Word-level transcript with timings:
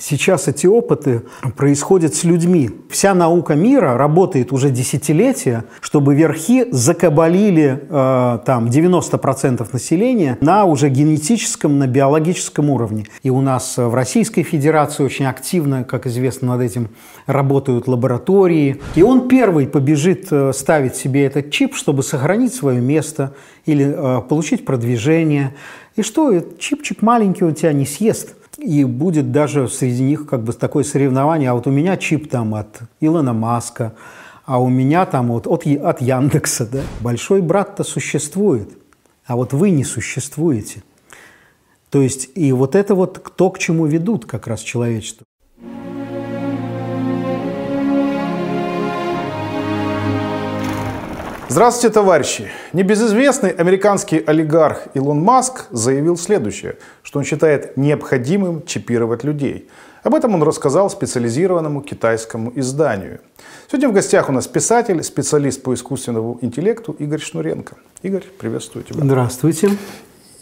Сейчас 0.00 0.48
эти 0.48 0.66
опыты 0.66 1.24
происходят 1.56 2.14
с 2.14 2.24
людьми. 2.24 2.70
Вся 2.88 3.12
наука 3.12 3.54
мира 3.54 3.98
работает 3.98 4.50
уже 4.50 4.70
десятилетия, 4.70 5.64
чтобы 5.82 6.14
верхи 6.14 6.64
закабалили 6.70 7.82
э, 7.82 8.38
там 8.46 8.68
90% 8.68 9.68
населения 9.70 10.38
на 10.40 10.64
уже 10.64 10.88
генетическом, 10.88 11.78
на 11.78 11.86
биологическом 11.86 12.70
уровне. 12.70 13.08
И 13.22 13.28
у 13.28 13.42
нас 13.42 13.76
в 13.76 13.94
Российской 13.94 14.42
Федерации 14.42 15.04
очень 15.04 15.26
активно, 15.26 15.84
как 15.84 16.06
известно, 16.06 16.48
над 16.48 16.62
этим 16.62 16.88
работают 17.26 17.86
лаборатории. 17.86 18.80
И 18.94 19.02
он 19.02 19.28
первый 19.28 19.66
побежит 19.66 20.28
э, 20.30 20.54
ставить 20.54 20.96
себе 20.96 21.26
этот 21.26 21.50
чип, 21.50 21.74
чтобы 21.74 22.02
сохранить 22.02 22.54
свое 22.54 22.80
место 22.80 23.34
или 23.66 23.94
э, 23.94 24.22
получить 24.26 24.64
продвижение. 24.64 25.54
И 25.94 26.00
что, 26.00 26.40
чипчик 26.58 27.02
маленький 27.02 27.44
он 27.44 27.54
тебя 27.54 27.74
не 27.74 27.84
съест– 27.84 28.36
и 28.60 28.84
будет 28.84 29.32
даже 29.32 29.68
среди 29.68 30.02
них 30.02 30.26
как 30.26 30.42
бы 30.42 30.52
такое 30.52 30.84
соревнование. 30.84 31.50
А 31.50 31.54
вот 31.54 31.66
у 31.66 31.70
меня 31.70 31.96
чип 31.96 32.30
там 32.30 32.54
от 32.54 32.80
Илона 33.00 33.32
Маска, 33.32 33.94
а 34.44 34.60
у 34.60 34.68
меня 34.68 35.06
там 35.06 35.28
вот 35.28 35.46
от, 35.46 35.66
от 35.66 36.00
Яндекса. 36.00 36.66
Да? 36.70 36.80
Большой 37.00 37.40
брат-то 37.40 37.84
существует, 37.84 38.70
а 39.26 39.36
вот 39.36 39.52
вы 39.52 39.70
не 39.70 39.84
существуете. 39.84 40.82
То 41.90 42.00
есть 42.00 42.30
и 42.34 42.52
вот 42.52 42.74
это 42.74 42.94
вот 42.94 43.32
то, 43.34 43.50
к 43.50 43.58
чему 43.58 43.86
ведут 43.86 44.26
как 44.26 44.46
раз 44.46 44.60
человечество. 44.60 45.24
Здравствуйте, 51.50 51.92
товарищи! 51.92 52.48
Небезызвестный 52.72 53.50
американский 53.50 54.22
олигарх 54.24 54.86
Илон 54.94 55.20
Маск 55.20 55.66
заявил 55.72 56.16
следующее, 56.16 56.76
что 57.02 57.18
он 57.18 57.24
считает 57.24 57.76
необходимым 57.76 58.64
чипировать 58.64 59.24
людей. 59.24 59.68
Об 60.04 60.14
этом 60.14 60.32
он 60.36 60.44
рассказал 60.44 60.88
специализированному 60.90 61.80
китайскому 61.80 62.52
изданию. 62.54 63.18
Сегодня 63.66 63.88
в 63.88 63.92
гостях 63.92 64.28
у 64.28 64.32
нас 64.32 64.46
писатель, 64.46 65.02
специалист 65.02 65.60
по 65.60 65.74
искусственному 65.74 66.38
интеллекту 66.40 66.92
Игорь 66.92 67.20
Шнуренко. 67.20 67.74
Игорь, 68.02 68.26
приветствую 68.38 68.84
тебя. 68.84 69.02
Здравствуйте. 69.02 69.70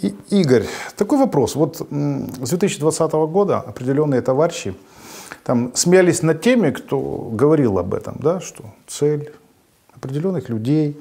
И, 0.03 0.15
Игорь, 0.29 0.67
такой 0.95 1.19
вопрос. 1.19 1.55
Вот 1.55 1.77
с 1.79 2.51
2020 2.51 3.13
года 3.31 3.61
определенные 3.61 4.21
товарищи 4.21 4.75
там 5.43 5.73
смеялись 5.75 6.21
над 6.21 6.43
теми, 6.43 6.71
кто 6.71 6.99
говорил 7.33 7.79
об 7.79 7.95
этом, 7.95 8.17
да, 8.21 8.43
что 8.43 8.67
цель 8.87 9.33
определенных 9.99 10.49
людей, 10.49 10.97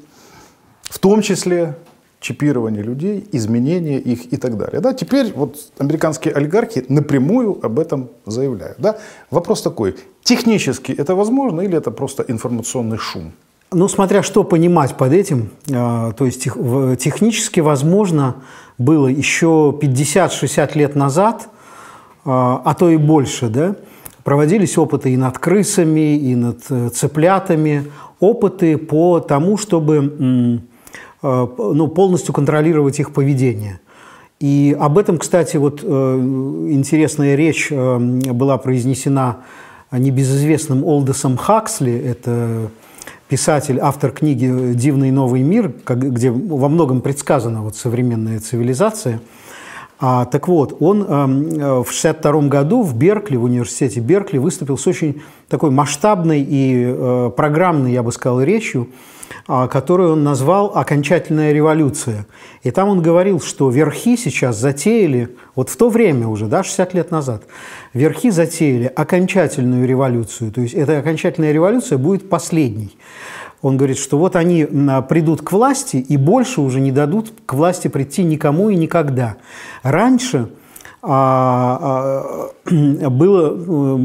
в 0.90 1.00
том 1.00 1.22
числе 1.22 1.76
чипирование 2.20 2.84
людей, 2.84 3.28
изменение 3.32 4.00
их 4.00 4.34
и 4.34 4.38
так 4.38 4.58
далее. 4.58 4.82
Да, 4.82 4.94
теперь 4.94 5.32
вот 5.36 5.58
американские 5.78 6.34
олигархи 6.34 6.86
напрямую 6.90 7.60
об 7.64 7.80
этом 7.80 8.10
заявляют. 8.26 8.78
Да. 8.80 8.98
Вопрос 9.30 9.62
такой, 9.62 9.96
технически 10.24 10.92
это 10.92 11.16
возможно 11.16 11.62
или 11.62 11.78
это 11.78 11.92
просто 11.92 12.26
информационный 12.28 12.98
шум? 12.98 13.32
Ну, 13.72 13.88
смотря 13.88 14.24
что 14.24 14.44
понимать 14.44 14.96
под 14.96 15.12
этим, 15.12 15.50
а, 15.72 16.14
то 16.14 16.26
есть 16.26 16.44
технически 16.44 17.60
возможно 17.60 18.38
было 18.78 19.08
еще 19.08 19.78
50-60 19.80 20.78
лет 20.78 20.96
назад, 20.96 21.50
а, 22.26 22.62
а 22.64 22.74
то 22.74 22.90
и 22.90 22.98
больше, 22.98 23.50
да, 23.50 23.76
проводились 24.24 24.78
опыты 24.78 25.14
и 25.14 25.18
над 25.18 25.38
крысами, 25.38 26.18
и 26.18 26.36
над 26.36 26.60
э, 26.70 26.90
цыплятами, 26.90 27.92
опыты 28.20 28.78
по 28.78 29.20
тому, 29.20 29.58
чтобы 29.58 30.62
ну, 31.22 31.88
полностью 31.88 32.34
контролировать 32.34 33.00
их 33.00 33.14
поведение. 33.14 33.80
И 34.40 34.76
об 34.80 34.98
этом, 34.98 35.18
кстати, 35.18 35.58
вот 35.58 35.82
э, 35.84 35.88
интересная 36.70 37.36
речь 37.36 37.70
э, 37.72 37.98
была 37.98 38.58
произнесена 38.58 39.38
небезызвестным 39.92 40.84
Олдесом 40.84 41.38
Хаксли, 41.38 41.98
это 41.98 42.70
писатель, 43.30 43.80
автор 43.82 44.12
книги 44.12 44.74
«Дивный 44.74 45.12
новый 45.12 45.42
мир», 45.42 45.74
где 45.86 46.30
во 46.30 46.70
многом 46.70 47.02
предсказана 47.02 47.62
вот 47.62 47.76
современная 47.76 48.40
цивилизация– 48.40 49.22
а, 50.00 50.26
так 50.26 50.48
вот, 50.48 50.78
он 50.80 51.02
э, 51.02 51.06
в 51.06 51.90
1962 51.90 52.42
году 52.44 52.84
в 52.84 52.96
Беркли, 52.96 53.36
в 53.36 53.46
университете 53.46 54.00
Беркли, 54.00 54.38
выступил 54.38 54.78
с 54.78 54.86
очень 54.86 55.24
такой 55.50 55.72
масштабной 55.72 56.46
и 56.48 56.86
э, 56.86 57.32
программной, 57.36 57.94
я 57.94 58.04
бы 58.04 58.12
сказал, 58.12 58.42
речью, 58.42 58.90
э, 58.90 59.17
которую 59.46 60.14
он 60.14 60.24
назвал 60.24 60.72
«Окончательная 60.76 61.54
революция». 61.54 62.26
И 62.64 62.72
там 62.72 62.90
он 62.90 63.02
говорил, 63.02 63.40
что 63.40 63.70
верхи 63.70 64.18
сейчас 64.18 64.58
затеяли, 64.58 65.36
вот 65.56 65.70
в 65.70 65.78
то 65.78 65.90
время 65.90 66.28
уже, 66.28 66.48
да, 66.48 66.64
60 66.64 66.94
лет 66.94 67.12
назад, 67.12 67.44
верхи 67.94 68.30
затеяли 68.30 68.92
окончательную 68.94 69.88
революцию. 69.88 70.52
То 70.52 70.62
есть 70.62 70.74
эта 70.74 70.98
окончательная 71.00 71.52
революция 71.52 71.98
будет 71.98 72.30
последней. 72.30 72.98
Он 73.62 73.78
говорит, 73.78 73.98
что 73.98 74.18
вот 74.18 74.36
они 74.36 74.66
придут 75.10 75.42
к 75.42 75.52
власти 75.52 75.98
и 75.98 76.16
больше 76.16 76.62
уже 76.62 76.80
не 76.80 76.92
дадут 76.92 77.34
к 77.46 77.54
власти 77.54 77.88
прийти 77.88 78.24
никому 78.24 78.70
и 78.70 78.76
никогда. 78.76 79.38
Раньше 79.82 80.50
а, 81.02 82.52
а, 82.70 83.10
было 83.10 83.98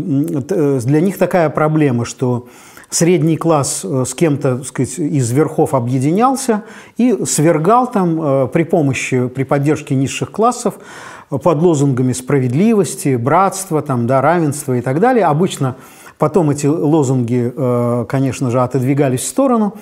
э, 0.48 0.80
для 0.84 1.00
них 1.00 1.18
такая 1.18 1.50
проблема, 1.50 2.04
что 2.04 2.48
средний 2.92 3.36
класс 3.36 3.82
э, 3.84 4.04
с 4.06 4.14
кем-то 4.14 4.62
сказать, 4.64 4.98
из 4.98 5.30
верхов 5.32 5.74
объединялся 5.74 6.64
и 6.96 7.24
свергал 7.24 7.90
там 7.90 8.20
э, 8.22 8.46
при 8.48 8.62
помощи, 8.62 9.28
при 9.28 9.42
поддержке 9.44 9.94
низших 9.94 10.30
классов 10.30 10.74
под 11.28 11.62
лозунгами 11.62 12.12
справедливости, 12.12 13.16
братства, 13.16 13.82
там, 13.82 14.06
да, 14.06 14.20
равенства 14.20 14.76
и 14.76 14.80
так 14.80 15.00
далее. 15.00 15.24
Обычно 15.24 15.76
Потом 16.22 16.50
эти 16.50 16.66
лозунги, 16.66 17.52
э, 17.52 18.06
конечно 18.08 18.48
же, 18.52 18.60
отодвигались 18.60 19.22
в 19.22 19.26
сторону, 19.26 19.74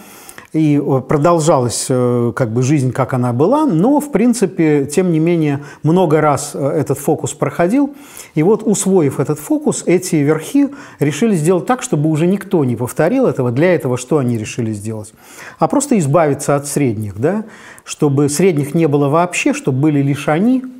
и 0.53 0.79
э, 0.79 1.01
продолжалась 1.01 1.87
э, 1.89 2.33
как 2.35 2.53
бы 2.53 2.63
жизнь, 2.63 2.93
как 2.93 3.15
она 3.15 3.33
была, 3.33 3.67
но, 3.67 4.01
в 4.01 4.11
принципе, 4.11 4.85
тем 4.85 5.13
не 5.13 5.19
менее, 5.19 5.65
много 5.83 6.21
раз 6.21 6.55
этот 6.55 6.99
фокус 6.99 7.33
проходил. 7.33 7.95
И 8.35 8.43
вот, 8.43 8.63
усвоив 8.65 9.21
этот 9.21 9.39
фокус, 9.39 9.85
эти 9.87 10.17
верхи 10.17 10.71
решили 10.99 11.35
сделать 11.35 11.67
так, 11.67 11.83
чтобы 11.83 12.11
уже 12.11 12.27
никто 12.27 12.65
не 12.65 12.77
повторил 12.77 13.27
этого. 13.27 13.51
Для 13.51 13.75
этого 13.75 13.97
что 13.97 14.19
они 14.19 14.39
решили 14.39 14.73
сделать? 14.73 15.13
А 15.59 15.69
просто 15.69 15.99
избавиться 15.99 16.57
от 16.57 16.67
средних, 16.67 17.19
да? 17.19 17.45
чтобы 17.85 18.29
средних 18.29 18.75
не 18.75 18.87
было 18.87 19.09
вообще, 19.09 19.53
чтобы 19.53 19.81
были 19.81 20.03
лишь 20.03 20.29
они– 20.29 20.65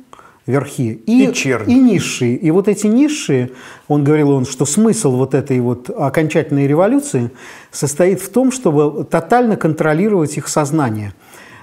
верхи 0.47 1.01
и, 1.05 1.29
и, 1.29 1.33
черни. 1.33 1.73
и 1.73 1.79
низшие. 1.79 2.35
И 2.35 2.51
вот 2.51 2.67
эти 2.67 2.87
низшие, 2.87 3.51
он 3.87 4.03
говорил, 4.03 4.31
он, 4.31 4.45
что 4.45 4.65
смысл 4.65 5.15
вот 5.15 5.33
этой 5.33 5.59
вот 5.59 5.89
окончательной 5.89 6.67
революции 6.67 7.31
состоит 7.71 8.21
в 8.21 8.29
том, 8.29 8.51
чтобы 8.51 9.03
тотально 9.03 9.55
контролировать 9.55 10.37
их 10.37 10.47
сознание. 10.47 11.13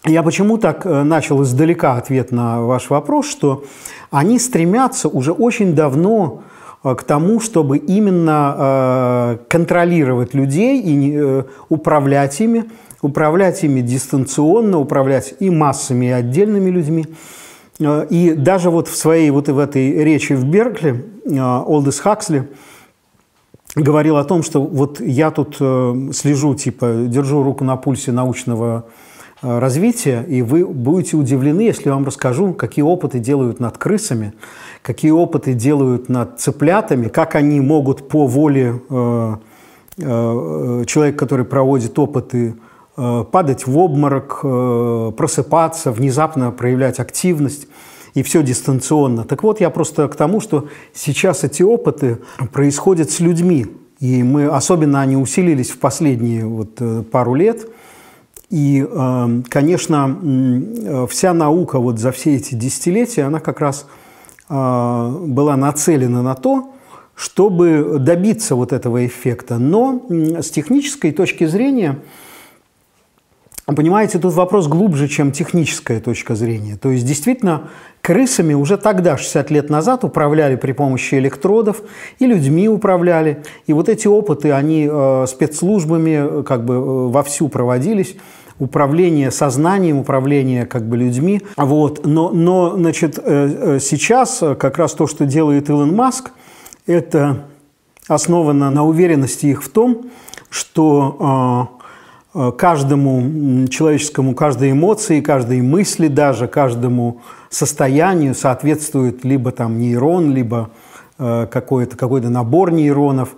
Я 0.07 0.23
почему 0.23 0.57
так 0.57 0.87
начал 0.87 1.43
издалека 1.43 1.97
ответ 1.97 2.33
на 2.33 2.63
ваш 2.63 2.89
вопрос, 2.89 3.27
что 3.27 3.65
они 4.11 4.39
стремятся 4.39 5.09
уже 5.09 5.33
очень 5.33 5.75
давно 5.75 6.43
э, 6.83 6.95
к 6.95 7.03
тому, 7.03 7.39
чтобы 7.39 7.77
именно 7.77 8.55
э, 8.57 9.39
контролировать 9.49 10.33
людей 10.33 10.81
и 10.81 11.13
э, 11.15 11.43
управлять 11.69 12.41
ими, 12.41 12.65
управлять 13.03 13.63
ими 13.63 13.83
дистанционно, 13.83 14.79
управлять 14.79 15.35
и 15.39 15.51
массами, 15.51 16.07
и 16.07 16.11
отдельными 16.11 16.71
людьми. 16.71 17.07
И 18.11 18.35
даже 18.37 18.69
вот 18.71 18.89
в 18.89 18.97
своей 18.97 19.31
вот 19.31 19.49
в 19.49 19.59
этой 19.59 20.05
речи 20.05 20.35
в 20.35 20.45
Беркли 20.45 21.03
Олдес 21.27 21.99
Хаксли 22.01 22.49
говорил 23.75 24.19
о 24.19 24.25
том, 24.25 24.43
что 24.43 24.63
вот 24.63 25.01
я 25.01 25.31
тут 25.31 25.57
слежу, 25.57 26.55
типа, 26.55 27.07
держу 27.07 27.43
руку 27.43 27.65
на 27.65 27.77
пульсе 27.77 28.13
научного 28.13 28.85
Э, 28.85 29.10
развития, 29.43 30.25
и 30.29 30.43
вы 30.43 30.67
будете 30.67 31.17
удивлены, 31.17 31.63
если 31.63 31.89
я 31.89 31.95
вам 31.95 32.05
расскажу, 32.05 32.53
какие 32.55 32.83
опыты 32.83 33.19
делают 33.19 33.61
над 33.61 33.79
крысами, 33.79 34.33
какие 34.83 35.11
опыты 35.11 35.55
делают 35.55 36.09
над 36.09 36.41
цыплятами, 36.41 37.09
как 37.09 37.35
они 37.35 37.61
могут 37.61 38.09
по 38.09 38.27
воле 38.27 38.81
э, 38.91 39.37
человек, 39.97 41.19
который 41.19 41.45
проводит 41.45 41.99
опыты, 41.99 42.55
падать 42.97 43.67
в 43.67 43.79
обморок, 43.79 44.41
просыпаться, 45.17 45.93
внезапно 45.93 46.51
проявлять 46.51 46.99
активность 47.01 47.67
и 48.15 48.23
все 48.23 48.43
дистанционно. 48.43 49.25
Так 49.25 49.43
вот, 49.43 49.61
я 49.61 49.71
просто 49.71 50.09
к 50.09 50.17
тому, 50.17 50.41
что 50.41 50.69
сейчас 50.93 51.45
эти 51.45 51.63
опыты 51.63 52.19
происходят 52.53 53.11
с 53.11 53.21
людьми, 53.21 53.67
и 54.01 54.23
мы, 54.23 54.47
особенно 54.47 55.01
они 55.01 55.17
усилились 55.17 55.71
в 55.71 55.79
последние 55.79 56.47
вот 56.47 56.71
э, 56.81 57.03
пару 57.11 57.35
лет. 57.35 57.69
И, 58.51 58.85
э, 58.89 59.43
конечно, 59.49 61.07
вся 61.09 61.33
наука 61.33 61.79
вот 61.79 61.99
за 61.99 62.11
все 62.13 62.37
эти 62.37 62.55
десятилетия, 62.55 63.23
она 63.23 63.41
как 63.41 63.61
раз 63.61 63.87
э, 64.49 64.55
была 64.55 65.57
нацелена 65.57 66.23
на 66.23 66.35
то, 66.35 66.73
чтобы 67.15 67.99
добиться 68.01 68.57
вот 68.57 68.73
этого 68.73 69.07
эффекта. 69.07 69.59
Но 69.59 70.05
с 70.09 70.51
технической 70.51 71.13
точки 71.13 71.47
зрения– 71.47 71.99
Понимаете, 73.75 74.19
тут 74.19 74.35
вопрос 74.35 74.67
глубже, 74.67 75.07
чем 75.09 75.33
техническая 75.33 76.01
точка 76.01 76.35
зрения. 76.35 76.77
То 76.77 76.91
есть, 76.91 77.07
действительно, 77.07 77.69
крысами 78.01 78.55
уже 78.55 78.77
тогда, 78.77 79.17
60 79.17 79.51
лет 79.51 79.71
назад, 79.71 80.05
управляли 80.05 80.57
при 80.57 80.73
помощи 80.73 81.15
электродов, 81.15 81.83
и 82.19 82.27
людьми 82.27 82.69
управляли. 82.69 83.43
И 83.67 83.73
вот 83.73 83.89
эти 83.89 84.09
опыты, 84.09 84.53
они 84.53 84.89
э, 84.91 85.27
спецслужбами 85.29 86.41
э, 86.41 86.43
как 86.43 86.65
бы 86.65 86.75
э, 86.75 86.79
вовсю 86.79 87.49
проводились 87.49 88.17
управление 88.61 89.33
сознанием, 89.33 89.99
управление 89.99 90.67
как 90.67 90.89
бы 90.89 90.97
людьми. 90.97 91.43
Вот. 91.57 92.07
Но, 92.07 92.31
но 92.31 92.77
значит, 92.77 93.19
э, 93.19 93.79
сейчас 93.81 94.39
как 94.59 94.79
раз 94.79 94.93
то, 94.93 95.09
что 95.09 95.27
делает 95.27 95.69
Илон 95.69 95.95
Маск, 95.97 96.31
это 96.87 97.45
основано 98.07 98.71
на 98.71 98.85
уверенности 98.85 99.47
их 99.47 99.65
в 99.65 99.69
том, 99.69 100.07
что 100.49 101.79
Э, 102.33 102.53
каждому 102.57 103.67
человеческому, 103.69 104.35
каждой 104.35 104.71
эмоции, 104.71 105.21
каждой 105.21 105.61
мысли 105.63 106.07
даже, 106.07 106.47
каждому 106.47 107.23
состоянию 107.49 108.37
соответствует 108.37 109.25
либо 109.25 109.51
там 109.51 109.79
нейрон, 109.79 110.33
либо 110.33 110.71
э, 111.19 111.49
какой-то 111.51 111.97
какой 111.97 112.21
набор 112.21 112.71
нейронов. 112.71 113.31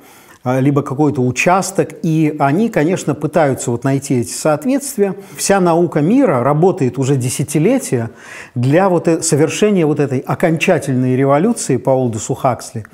А, 0.44 0.58
либо 0.58 0.82
какой-то 0.82 1.22
участок, 1.22 1.90
и 2.02 2.34
они, 2.40 2.68
конечно, 2.68 3.14
пытаются 3.14 3.70
вот 3.70 3.84
найти 3.84 4.20
эти 4.20 4.32
соответствия. 4.32 5.14
Вся 5.36 5.60
наука 5.60 6.00
мира 6.00 6.42
работает 6.42 6.98
уже 6.98 7.14
десятилетия 7.14 8.10
для 8.56 8.88
вот 8.88 9.06
э, 9.06 9.22
совершения 9.22 9.86
вот 9.86 10.00
этой 10.00 10.18
окончательной 10.18 11.14
революции 11.14 11.76
по 11.76 11.90
Олдусу 11.90 12.34
Хаксли, 12.34 12.84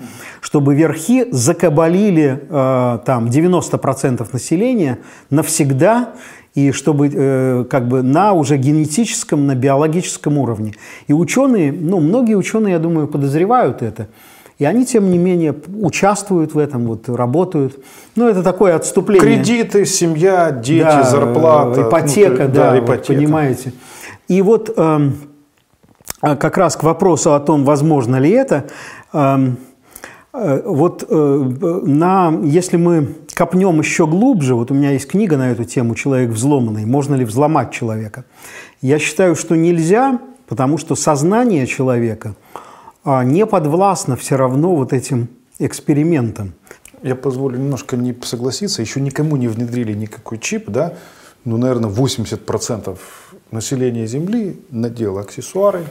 чтобы 0.43 0.75
верхи 0.75 1.27
закабалили 1.31 2.39
э, 2.50 2.99
там 3.06 3.29
90% 3.29 4.29
населения 4.31 4.99
навсегда 5.31 6.11
и 6.55 6.71
чтобы 6.73 7.11
э, 7.11 7.65
как 7.71 7.89
бы 7.89 8.03
на 8.03 8.35
уже 8.35 8.59
генетическом, 8.59 9.47
на 9.47 9.55
биологическом 9.55 10.37
уровне. 10.37 10.75
И 11.06 11.15
ученые, 11.15 11.73
ну, 11.73 11.99
многие 12.00 12.35
ученые, 12.35 12.73
я 12.73 12.79
думаю, 12.79 13.09
подозревают 13.09 13.81
это. 13.81 14.09
И 14.58 14.64
они, 14.64 14.84
тем 14.84 15.10
не 15.10 15.19
менее, 15.19 15.55
участвуют 15.81 16.52
в 16.55 16.58
этом, 16.58 16.87
вот, 16.87 17.08
работают. 17.08 17.78
Ну, 18.16 18.28
это 18.28 18.43
такое 18.43 18.75
отступление. 18.75 19.37
Кредиты, 19.37 19.87
семья, 19.87 20.50
дети, 20.50 20.82
да, 20.82 21.05
зарплата. 21.05 21.82
Ипотека, 21.82 22.44
ну, 22.49 22.55
да, 22.55 22.70
да 22.72 22.78
ипотека. 22.78 23.12
Вот, 23.12 23.16
понимаете. 23.19 23.72
И 24.26 24.43
вот 24.43 24.75
э, 24.76 25.10
как 26.20 26.58
раз 26.58 26.76
к 26.76 26.82
вопросу 26.82 27.34
о 27.34 27.40
том, 27.40 27.64
возможно 27.64 28.16
ли 28.16 28.31
это, 28.31 28.64
эм, 29.12 29.58
э, 30.34 30.62
вот 30.64 31.06
э, 31.08 31.14
на, 31.14 32.37
если 32.43 32.78
мы 32.78 33.14
копнем 33.34 33.78
еще 33.78 34.08
глубже, 34.08 34.56
вот 34.56 34.72
у 34.72 34.75
меня 34.75 34.90
есть 34.90 35.06
книга 35.06 35.37
на 35.37 35.52
эту 35.52 35.64
тему 35.66 35.94
«Человек 35.94 36.31
взломанный», 36.31 36.84
можно 36.84 37.14
ли 37.14 37.25
взломать 37.25 37.70
человека. 37.70 38.25
Я 38.82 38.99
считаю, 38.99 39.37
что 39.37 39.54
нельзя, 39.54 40.19
потому 40.49 40.78
что 40.78 40.96
сознание 40.96 41.64
человека– 41.69 42.34
не 43.25 43.46
подвластна 43.46 44.16
все 44.16 44.37
равно 44.37 44.75
вот 44.75 44.93
этим 44.93 45.28
экспериментам. 45.58 46.52
Я 47.02 47.14
позволю 47.14 47.58
немножко 47.58 47.96
не 47.96 48.16
согласиться. 48.22 48.82
Еще 48.82 49.00
никому 49.00 49.37
не 49.37 49.49
внедрили 49.49 49.93
никакой 49.93 50.38
чип, 50.38 50.69
да? 50.69 50.94
Ну, 51.44 51.56
наверное, 51.56 51.90
80% 51.90 52.99
населения 53.50 54.06
Земли 54.06 54.60
надела 54.70 55.20
аксессуары, 55.20 55.84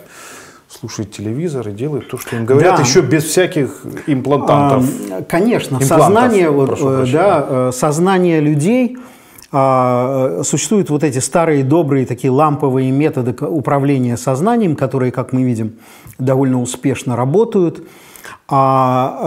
слушает 0.67 1.11
телевизор 1.11 1.69
и 1.69 1.71
делает 1.71 2.09
то, 2.09 2.17
что 2.17 2.35
им 2.35 2.45
говорят, 2.45 2.75
да. 2.75 2.83
еще 2.83 3.01
без 3.01 3.23
всяких 3.23 3.83
имплантантов. 4.05 4.89
А, 5.11 5.23
конечно, 5.23 5.79
сознание, 5.79 6.49
вот, 6.49 6.77
э, 6.81 7.05
да, 7.11 7.45
э, 7.49 7.71
сознание 7.73 8.41
людей 8.41 8.97
а, 8.97 9.01
существуют 9.49 10.89
вот 10.89 11.03
эти 11.05 11.19
старые 11.19 11.63
добрые 11.63 12.05
такие 12.05 12.31
ламповые 12.31 12.91
методы 12.91 13.33
управления 13.45 14.17
сознанием, 14.17 14.75
которые, 14.75 15.11
как 15.13 15.31
мы 15.31 15.43
видим, 15.43 15.75
довольно 16.19 16.61
успешно 16.61 17.15
работают. 17.15 17.81
А, 18.49 19.19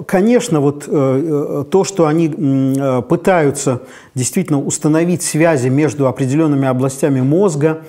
э, 0.00 0.02
конечно, 0.06 0.60
вот 0.60 0.84
э, 0.86 1.64
то, 1.70 1.84
что 1.84 2.06
они 2.06 2.34
э, 2.34 3.02
пытаются 3.02 3.82
действительно 4.14 4.62
установить 4.62 5.22
связи 5.22 5.68
между 5.68 6.08
определенными 6.08 6.66
областями 6.66 7.20
мозга, 7.20 7.82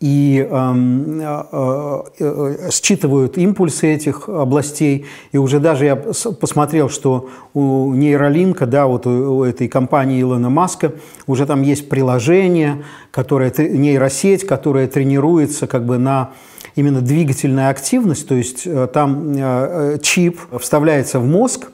и 0.00 0.46
эм, 0.48 1.20
э, 1.20 1.42
э, 1.52 2.02
э, 2.20 2.70
считывают 2.70 3.36
импульсы 3.36 3.94
этих 3.94 4.28
областей. 4.28 5.06
И 5.32 5.38
уже 5.38 5.58
даже 5.58 5.86
я 5.86 5.96
посмотрел, 5.96 6.88
что 6.88 7.28
у 7.52 7.92
нейролинка, 7.94 8.66
да, 8.66 8.86
вот 8.86 9.06
у, 9.06 9.38
у 9.38 9.44
этой 9.44 9.66
компании 9.66 10.22
Илона 10.22 10.50
Маска 10.50 10.92
уже 11.26 11.46
там 11.46 11.62
есть 11.62 11.88
приложение, 11.88 12.84
которое, 13.10 13.52
нейросеть, 13.58 14.46
которая 14.46 14.86
тренируется 14.86 15.66
как 15.66 15.84
бы 15.84 15.98
на 15.98 16.30
именно 16.76 17.00
двигательная 17.00 17.70
активность, 17.70 18.28
то 18.28 18.36
есть 18.36 18.62
э, 18.64 18.86
там 18.92 19.32
э, 19.36 19.98
чип 20.00 20.38
вставляется 20.60 21.18
в 21.18 21.26
мозг, 21.26 21.72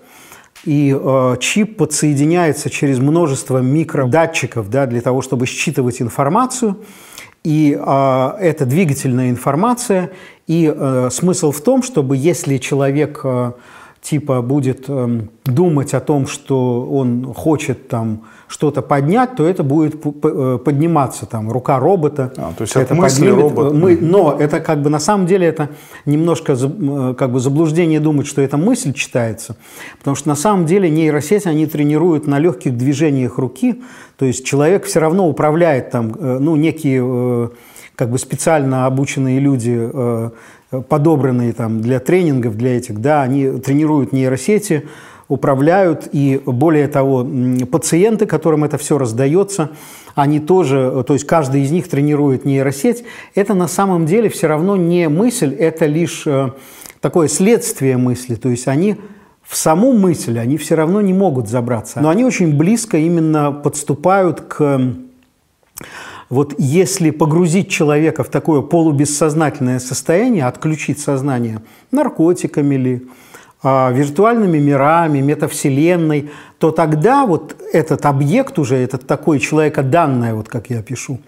и 0.64 0.96
э, 0.98 1.36
чип 1.40 1.76
подсоединяется 1.76 2.70
через 2.70 2.98
множество 2.98 3.58
микродатчиков 3.58 4.70
да, 4.70 4.86
для 4.86 5.02
того, 5.02 5.20
чтобы 5.20 5.44
считывать 5.44 6.00
информацию. 6.00 6.78
И 7.44 7.78
э, 7.78 8.30
это 8.40 8.64
двигательная 8.64 9.30
информация. 9.30 10.10
И 10.46 10.72
э, 10.74 11.08
смысл 11.10 11.52
в 11.52 11.60
том, 11.60 11.82
чтобы 11.82 12.16
если 12.16 12.56
человек 12.56 13.20
э, 13.22 13.52
типа 14.04 14.42
будет 14.42 14.84
э, 14.88 15.20
думать 15.46 15.94
о 15.94 16.00
том, 16.00 16.26
что 16.26 16.86
он 16.86 17.32
хочет 17.32 17.88
там 17.88 18.24
что-то 18.48 18.82
поднять, 18.82 19.34
то 19.34 19.48
это 19.48 19.62
будет 19.62 19.94
э, 19.96 20.58
подниматься 20.62 21.24
там 21.24 21.50
рука 21.50 21.78
робота. 21.78 22.30
А, 22.36 22.52
то 22.52 22.62
есть 22.62 22.76
это 22.76 22.94
мысли 22.94 23.22
поднимет, 23.22 23.40
робот. 23.40 23.72
Мы, 23.72 23.96
но 23.96 24.36
это 24.38 24.60
как 24.60 24.82
бы 24.82 24.90
на 24.90 24.98
самом 24.98 25.26
деле 25.26 25.46
это 25.46 25.70
немножко 26.04 26.52
э, 26.52 27.14
как 27.16 27.32
бы 27.32 27.40
заблуждение 27.40 27.98
думать, 27.98 28.26
что 28.26 28.42
это 28.42 28.58
мысль 28.58 28.92
читается, 28.92 29.56
потому 29.98 30.16
что 30.16 30.28
на 30.28 30.36
самом 30.36 30.66
деле 30.66 30.90
нейросети 30.90 31.48
они 31.48 31.66
тренируют 31.66 32.26
на 32.26 32.38
легких 32.38 32.76
движениях 32.76 33.38
руки, 33.38 33.82
то 34.18 34.26
есть 34.26 34.44
человек 34.44 34.84
все 34.84 35.00
равно 35.00 35.26
управляет 35.26 35.90
там, 35.90 36.14
э, 36.14 36.38
ну 36.38 36.56
некие 36.56 37.50
как 37.96 38.10
бы 38.10 38.18
специально 38.18 38.86
обученные 38.86 39.38
люди 39.38 39.88
подобранные 40.80 41.52
там 41.52 41.80
для 41.80 42.00
тренингов, 42.00 42.56
для 42.56 42.76
этих, 42.76 43.00
да, 43.00 43.22
они 43.22 43.48
тренируют 43.58 44.12
нейросети, 44.12 44.84
управляют, 45.28 46.08
и 46.12 46.40
более 46.44 46.88
того, 46.88 47.26
пациенты, 47.70 48.26
которым 48.26 48.64
это 48.64 48.78
все 48.78 48.98
раздается, 48.98 49.70
они 50.14 50.38
тоже, 50.38 51.04
то 51.06 51.14
есть 51.14 51.26
каждый 51.26 51.62
из 51.62 51.70
них 51.70 51.88
тренирует 51.88 52.44
нейросеть, 52.44 53.04
это 53.34 53.54
на 53.54 53.68
самом 53.68 54.06
деле 54.06 54.28
все 54.28 54.46
равно 54.46 54.76
не 54.76 55.08
мысль, 55.08 55.54
это 55.54 55.86
лишь 55.86 56.26
э, 56.26 56.50
такое 57.00 57.28
следствие 57.28 57.96
мысли, 57.96 58.34
то 58.34 58.48
есть 58.48 58.68
они 58.68 58.96
в 59.42 59.56
саму 59.56 59.92
мысль 59.92 60.38
они 60.38 60.56
все 60.56 60.74
равно 60.74 61.00
не 61.00 61.12
могут 61.12 61.48
забраться, 61.48 62.00
но 62.00 62.10
они 62.10 62.24
очень 62.24 62.56
близко 62.56 62.96
именно 62.96 63.50
подступают 63.50 64.40
к 64.42 64.94
вот 66.30 66.54
если 66.58 67.10
погрузить 67.10 67.68
человека 67.68 68.24
в 68.24 68.28
такое 68.28 68.62
полубессознательное 68.62 69.78
состояние, 69.78 70.46
отключить 70.46 70.98
сознание 70.98 71.62
наркотиками 71.90 72.74
ли, 72.74 73.06
а, 73.66 73.90
виртуальными 73.92 74.58
мирами, 74.58 75.20
метавселенной, 75.20 76.30
то 76.58 76.70
тогда 76.70 77.24
вот 77.24 77.56
этот 77.72 78.04
объект 78.04 78.58
уже, 78.58 78.76
этот 78.76 79.06
такой 79.06 79.38
человекоданное, 79.38 80.34
вот 80.34 80.48
как 80.48 80.68
я 80.68 80.82
пишу, 80.82 81.20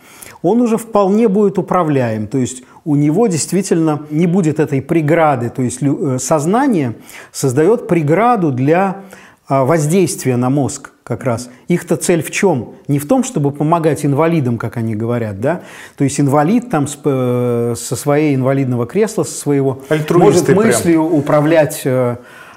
он 0.43 0.61
уже 0.61 0.77
вполне 0.77 1.29
будет 1.29 1.59
управляем. 1.59 2.27
То 2.27 2.37
есть 2.37 2.63
у 2.85 2.95
него 2.95 3.27
действительно 3.27 4.03
не 4.11 4.27
будет 4.27 4.61
этой 4.61 4.83
преграды. 4.83 5.49
То 5.49 5.63
есть 5.63 5.79
э, 5.81 6.19
сознание 6.21 6.95
создает 7.33 7.89
преграду 7.89 8.53
для 8.53 9.03
воздействия 9.49 10.37
на 10.37 10.51
мозг 10.51 10.93
как 11.05 11.25
раз. 11.25 11.51
Их-то 11.69 11.97
цель 11.97 12.23
в 12.23 12.31
чем? 12.31 12.75
Не 12.89 12.99
в 12.99 13.07
том, 13.07 13.23
чтобы 13.23 13.53
помогать 13.53 14.05
инвалидам, 14.05 14.59
как 14.59 14.77
они 14.77 14.95
говорят, 14.95 15.41
да? 15.41 15.63
То 15.97 16.05
есть 16.05 16.19
инвалид 16.19 16.69
там 16.71 16.87
с, 16.87 16.99
э, 17.05 17.75
со 17.77 17.97
своей 17.97 18.35
инвалидного 18.35 18.87
кресла, 18.87 19.23
со 19.23 19.35
своего, 19.35 19.83
может 20.11 20.49
мыслью 20.49 21.07
прям. 21.07 21.19
управлять 21.19 21.83
э, 21.85 22.17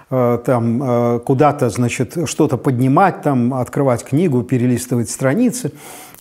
там 0.09 1.21
куда-то, 1.23 1.69
значит, 1.69 2.17
что-то 2.25 2.57
поднимать, 2.57 3.21
там, 3.21 3.53
открывать 3.53 4.03
книгу, 4.03 4.41
перелистывать 4.41 5.11
страницы. 5.11 5.71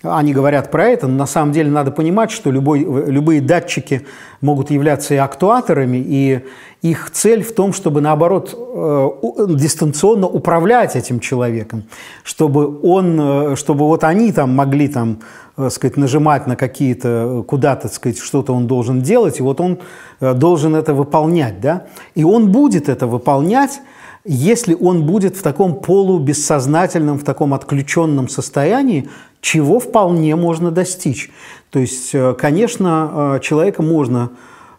Они 0.03 0.33
говорят 0.33 0.71
про 0.71 0.87
это, 0.87 1.09
но 1.09 1.17
на 1.17 1.27
самом 1.27 1.53
деле 1.53 1.71
надо 1.71 1.91
понимать, 1.91 2.31
что 2.31 2.53
любой, 2.53 2.85
любые 2.85 3.41
датчики 3.41 4.07
могут 4.41 4.71
являться 4.71 5.15
и 5.15 5.17
актуаторами, 5.17 5.97
и 5.97 6.45
их 6.83 7.11
цель 7.11 7.43
в 7.43 7.53
том, 7.53 7.73
чтобы, 7.73 8.01
наоборот, 8.01 8.55
э, 8.57 9.09
дистанционно 9.49 10.29
управлять 10.29 10.95
этим 10.95 11.19
человеком, 11.19 11.83
чтобы, 12.23 12.79
он, 12.81 13.19
э, 13.21 13.57
чтобы 13.57 13.87
вот 13.87 14.05
они 14.05 14.31
там 14.31 14.55
могли 14.55 14.87
там, 14.87 15.19
э, 15.57 15.69
сказать, 15.69 15.97
нажимать 15.97 16.47
на 16.47 16.55
какие-то, 16.55 17.45
куда-то, 17.49 17.89
сказать, 17.89 18.19
что-то 18.19 18.53
он 18.53 18.69
должен 18.69 19.03
делать, 19.03 19.41
и 19.41 19.43
вот 19.43 19.61
он 19.61 19.81
должен 20.21 20.77
это 20.77 20.95
выполнять, 20.95 21.61
да, 21.61 21.87
и 22.15 22.23
он 22.23 22.53
будет 22.53 22.89
это 22.89 23.09
выполнять, 23.09 23.81
если 24.25 24.75
он 24.75 25.05
будет 25.07 25.37
в 25.37 25.43
таком 25.43 25.75
полубессознательном, 25.75 27.19
в 27.19 27.25
таком 27.25 27.55
отключенном 27.55 28.29
состоянии, 28.29 29.09
чего 29.41 29.79
вполне 29.81 30.37
можно 30.37 30.71
достичь. 30.71 31.31
То 31.71 31.79
есть, 31.79 32.15
э, 32.15 32.35
конечно, 32.35 33.37
э, 33.37 33.41
человека 33.43 33.83
можно 33.83 34.31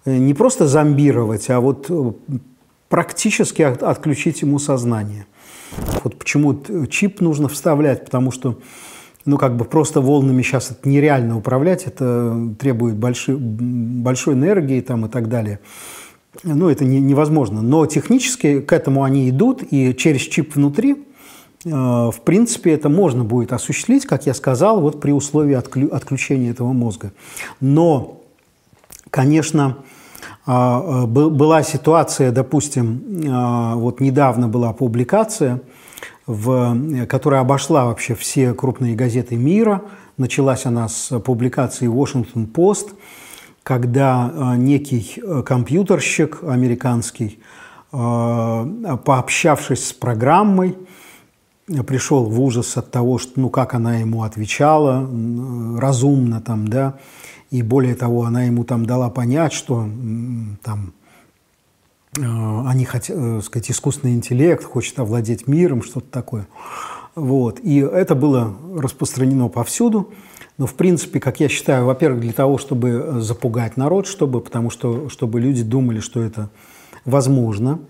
э, 0.05 0.17
не 0.17 0.33
просто 0.33 0.67
зомбировать, 0.67 1.49
а 1.49 1.59
вот 1.59 1.89
практически 2.89 3.61
отключить 3.61 4.41
ему 4.41 4.59
сознание. 4.59 5.25
Вот 6.03 6.17
почему 6.17 6.59
чип 6.89 7.21
нужно 7.21 7.47
вставлять, 7.47 8.05
потому 8.05 8.31
что 8.31 8.57
ну, 9.25 9.37
как 9.37 9.55
бы 9.55 9.65
просто 9.65 10.01
волнами 10.01 10.41
сейчас 10.41 10.71
это 10.71 10.89
нереально 10.89 11.37
управлять, 11.37 11.83
это 11.83 12.35
требует 12.57 12.95
большой, 12.95 13.35
большой 13.35 14.33
энергии 14.33 14.81
там, 14.81 15.05
и 15.05 15.09
так 15.09 15.29
далее. 15.29 15.59
Ну, 16.43 16.69
это 16.69 16.85
не, 16.85 16.99
невозможно. 16.99 17.61
Но 17.61 17.85
технически 17.85 18.61
к 18.61 18.73
этому 18.73 19.03
они 19.03 19.29
идут, 19.29 19.61
и 19.69 19.93
через 19.93 20.21
чип 20.21 20.55
внутри 20.55 21.05
в 21.65 22.15
принципе, 22.23 22.71
это 22.71 22.87
можно 22.87 23.23
будет 23.23 23.51
осуществить, 23.51 24.05
как 24.05 24.25
я 24.25 24.33
сказал, 24.33 24.79
вот 24.79 25.01
при 25.01 25.11
условии 25.11 25.55
отключения 25.55 26.51
этого 26.51 26.71
мозга. 26.71 27.11
Но, 27.59 28.21
конечно, 29.09 29.77
а, 30.51 31.03
э, 31.03 31.05
была 31.05 31.61
ситуация, 31.61 32.31
допустим, 32.31 33.03
а, 33.29 33.75
вот 33.75 33.99
недавно 33.99 34.47
была 34.47 34.73
публикация, 34.73 35.61
в, 36.25 37.05
которая 37.05 37.41
обошла 37.41 37.85
вообще 37.85 38.15
все 38.15 38.55
крупные 38.55 38.95
газеты 38.95 39.35
мира. 39.35 39.83
Началась 40.17 40.65
она 40.65 40.87
с 40.87 41.19
публикации 41.19 41.87
Washington 41.87 42.51
Post, 42.51 42.95
когда 43.61 44.31
э, 44.33 44.55
некий 44.57 45.21
компьютерщик 45.45 46.39
американский, 46.43 47.39
пообщавшись 47.91 49.87
с 49.87 49.93
программой, 49.93 50.77
пришел 51.87 52.25
в 52.25 52.41
ужас 52.41 52.77
от 52.77 52.91
того, 52.91 53.17
что, 53.17 53.39
ну, 53.39 53.49
как 53.49 53.73
она 53.73 53.97
ему 53.97 54.23
отвечала, 54.23 55.07
разумно 55.77 56.41
там, 56.41 56.67
да, 56.67 56.97
и 57.51 57.61
более 57.61 57.95
того, 57.95 58.23
она 58.23 58.43
ему 58.43 58.63
там 58.63 58.85
дала 58.85 59.09
понять, 59.09 59.53
что 59.53 59.87
там 60.63 60.93
э, 62.17 62.21
они 62.21 62.85
хотят, 62.85 63.17
э, 63.17 63.41
сказать, 63.43 63.71
искусственный 63.71 64.13
интеллект 64.13 64.63
хочет 64.63 64.99
овладеть 64.99 65.47
миром, 65.47 65.81
что-то 65.81 66.07
такое. 66.11 66.47
Вот. 67.15 67.59
И 67.61 67.77
это 67.77 68.15
было 68.15 68.53
распространено 68.77 69.47
повсюду. 69.47 70.11
Но, 70.57 70.67
в 70.67 70.73
принципе, 70.75 71.19
как 71.19 71.39
я 71.39 71.49
считаю, 71.49 71.85
во-первых, 71.85 72.21
для 72.21 72.33
того, 72.33 72.57
чтобы 72.57 73.15
запугать 73.19 73.77
народ, 73.77 74.07
чтобы, 74.07 74.41
потому 74.41 74.69
что, 74.69 75.09
чтобы 75.09 75.39
люди 75.39 75.63
думали, 75.63 75.99
что 75.99 76.21
это 76.21 76.49
возможно– 77.05 77.79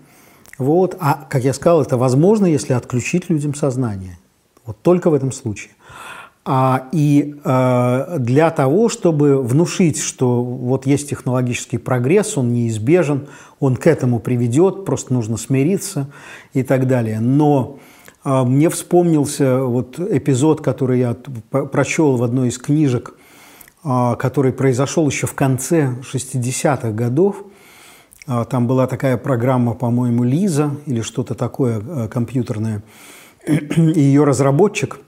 вот. 0.60 0.96
А, 1.00 1.26
как 1.28 1.42
я 1.42 1.52
сказал, 1.54 1.82
это 1.82 1.96
возможно, 1.96 2.46
если 2.46 2.74
отключить 2.74 3.30
людям 3.30 3.54
сознание. 3.54 4.18
Вот 4.66 4.76
только 4.82 5.10
в 5.10 5.14
этом 5.14 5.32
случае. 5.32 5.72
А, 6.44 6.88
и 6.92 7.36
э, 7.44 8.16
для 8.18 8.50
того, 8.50 8.88
чтобы 8.88 9.42
внушить, 9.42 10.00
что 10.00 10.42
вот 10.42 10.86
есть 10.86 11.08
технологический 11.10 11.78
прогресс, 11.78 12.36
он 12.36 12.52
неизбежен, 12.52 13.26
он 13.58 13.76
к 13.76 13.86
этому 13.86 14.20
приведет, 14.20 14.84
просто 14.84 15.12
нужно 15.12 15.36
смириться 15.36 16.08
и 16.52 16.62
так 16.62 16.86
далее. 16.86 17.20
Но 17.20 17.78
э, 18.24 18.42
мне 18.42 18.68
вспомнился 18.68 19.64
вот 19.64 19.98
эпизод, 19.98 20.60
который 20.60 20.98
я 20.98 21.14
прочел 21.50 22.16
в 22.16 22.22
одной 22.22 22.48
из 22.48 22.58
книжек, 22.58 23.14
э, 23.84 24.16
который 24.18 24.52
произошел 24.52 25.06
еще 25.08 25.26
в 25.26 25.34
конце 25.34 25.94
60-х 26.02 26.90
годов– 26.90 27.44
там 28.44 28.68
была 28.68 28.86
такая 28.86 29.16
программа, 29.16 29.74
по-моему, 29.74 30.22
Лиза 30.22 30.70
или 30.86 31.00
что-то 31.00 31.34
такое 31.34 31.80
э, 31.80 32.08
компьютерное. 32.08 32.82
И 33.46 34.00
ее 34.00 34.22
разработчик, 34.22 35.00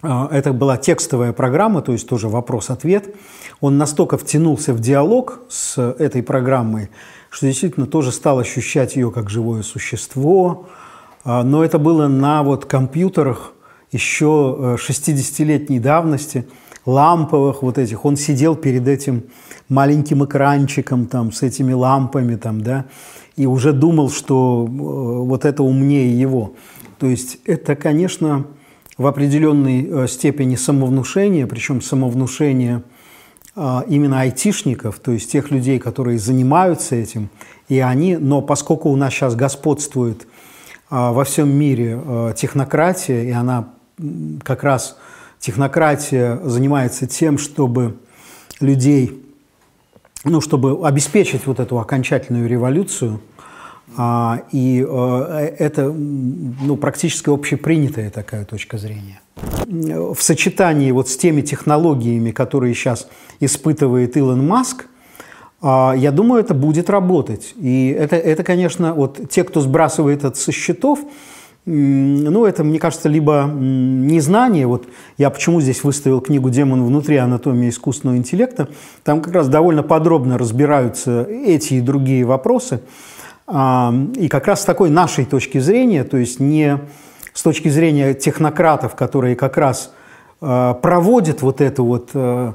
а, 0.00 0.28
это 0.32 0.54
была 0.54 0.78
текстовая 0.78 1.34
программа, 1.34 1.82
то 1.82 1.92
есть 1.92 2.08
тоже 2.08 2.28
вопрос-ответ. 2.28 3.14
Он 3.60 3.76
настолько 3.76 4.16
втянулся 4.16 4.72
в 4.72 4.80
диалог 4.80 5.40
с 5.50 5.78
этой 5.78 6.22
программой, 6.22 6.88
что 7.28 7.46
действительно 7.46 7.86
тоже 7.86 8.12
стал 8.12 8.38
ощущать 8.38 8.96
ее 8.96 9.10
как 9.10 9.28
живое 9.28 9.62
существо. 9.62 10.68
А, 11.24 11.42
но 11.42 11.62
это 11.62 11.78
было 11.78 12.08
на 12.08 12.42
вот 12.42 12.64
компьютерах 12.64 13.52
еще 13.90 14.76
60-летней 14.78 15.78
э, 15.78 15.82
давности– 15.82 16.48
ламповых 16.84 17.62
вот 17.62 17.78
этих. 17.78 18.04
Он 18.04 18.16
сидел 18.16 18.56
перед 18.56 18.88
этим 18.88 19.24
маленьким 19.68 20.24
экранчиком 20.24 21.06
там, 21.06 21.32
с 21.32 21.42
этими 21.42 21.72
лампами 21.72 22.36
там, 22.36 22.60
да, 22.62 22.86
и 23.36 23.46
уже 23.46 23.72
думал, 23.72 24.10
что 24.10 24.66
э, 24.66 24.70
вот 24.70 25.44
это 25.44 25.62
умнее 25.62 26.18
его. 26.18 26.54
То 26.98 27.06
есть 27.06 27.38
это, 27.46 27.76
конечно, 27.76 28.46
в 28.98 29.06
определенной 29.06 29.88
э, 29.88 30.06
степени 30.08 30.56
самовнушение, 30.56 31.46
причем 31.46 31.80
самовнушение 31.80 32.82
а, 33.54 33.84
именно 33.86 34.20
айтишников, 34.20 34.98
то 34.98 35.12
есть 35.12 35.30
тех 35.30 35.50
людей, 35.50 35.78
которые 35.78 36.18
занимаются 36.18 36.96
этим, 36.96 37.28
и 37.68 37.80
они, 37.80 38.16
но 38.16 38.40
поскольку 38.40 38.88
у 38.88 38.96
нас 38.96 39.12
сейчас 39.12 39.34
господствует 39.34 40.26
а, 40.88 41.12
во 41.12 41.24
всем 41.24 41.54
мире 41.54 42.00
э, 42.02 42.32
технократия, 42.34 43.24
и 43.24 43.30
она 43.30 43.68
как 44.42 44.62
раз 44.62 44.96
технократия 45.42 46.38
занимается 46.44 47.06
тем, 47.06 47.36
чтобы 47.36 47.96
людей, 48.60 49.20
ну, 50.24 50.40
чтобы 50.40 50.86
обеспечить 50.86 51.46
вот 51.46 51.58
эту 51.58 51.78
окончательную 51.78 52.48
революцию, 52.48 53.20
а, 53.96 54.44
и 54.52 54.86
э, 54.88 55.54
это 55.58 55.92
ну, 55.92 56.76
практически 56.76 57.28
общепринятая 57.28 58.10
такая 58.10 58.44
точка 58.44 58.78
зрения. 58.78 59.20
В 59.66 60.16
сочетании 60.20 60.92
вот 60.92 61.08
с 61.08 61.16
теми 61.16 61.42
технологиями, 61.42 62.30
которые 62.30 62.72
сейчас 62.74 63.08
испытывает 63.40 64.16
Илон 64.16 64.46
Маск, 64.46 64.86
а, 65.60 65.92
я 65.96 66.12
думаю, 66.12 66.40
это 66.40 66.54
будет 66.54 66.88
работать. 66.88 67.52
И 67.56 67.88
это, 67.88 68.14
это, 68.14 68.44
конечно, 68.44 68.94
вот 68.94 69.28
те, 69.28 69.42
кто 69.42 69.60
сбрасывает 69.60 70.22
это 70.24 70.38
со 70.38 70.52
счетов, 70.52 71.00
ну, 71.64 72.44
это, 72.44 72.64
мне 72.64 72.80
кажется, 72.80 73.08
либо 73.08 73.48
незнание. 73.48 74.66
Вот 74.66 74.88
я 75.16 75.30
почему 75.30 75.60
здесь 75.60 75.84
выставил 75.84 76.20
книгу 76.20 76.50
«Демон 76.50 76.84
внутри. 76.84 77.16
Анатомия 77.16 77.68
искусственного 77.68 78.16
интеллекта». 78.16 78.68
Там 79.04 79.20
как 79.20 79.32
раз 79.32 79.48
довольно 79.48 79.84
подробно 79.84 80.38
разбираются 80.38 81.22
эти 81.22 81.74
и 81.74 81.80
другие 81.80 82.24
вопросы. 82.24 82.80
А, 83.46 83.94
и 84.16 84.28
как 84.28 84.48
раз 84.48 84.62
с 84.62 84.64
такой 84.64 84.90
нашей 84.90 85.24
точки 85.24 85.58
зрения, 85.58 86.02
то 86.02 86.16
есть 86.16 86.40
не 86.40 86.80
с 87.32 87.42
точки 87.42 87.68
зрения 87.68 88.14
технократов, 88.14 88.96
которые 88.96 89.36
как 89.36 89.56
раз 89.56 89.92
а, 90.40 90.74
проводят 90.74 91.42
вот 91.42 91.60
эту 91.60 91.84
вот 91.84 92.10
а, 92.14 92.54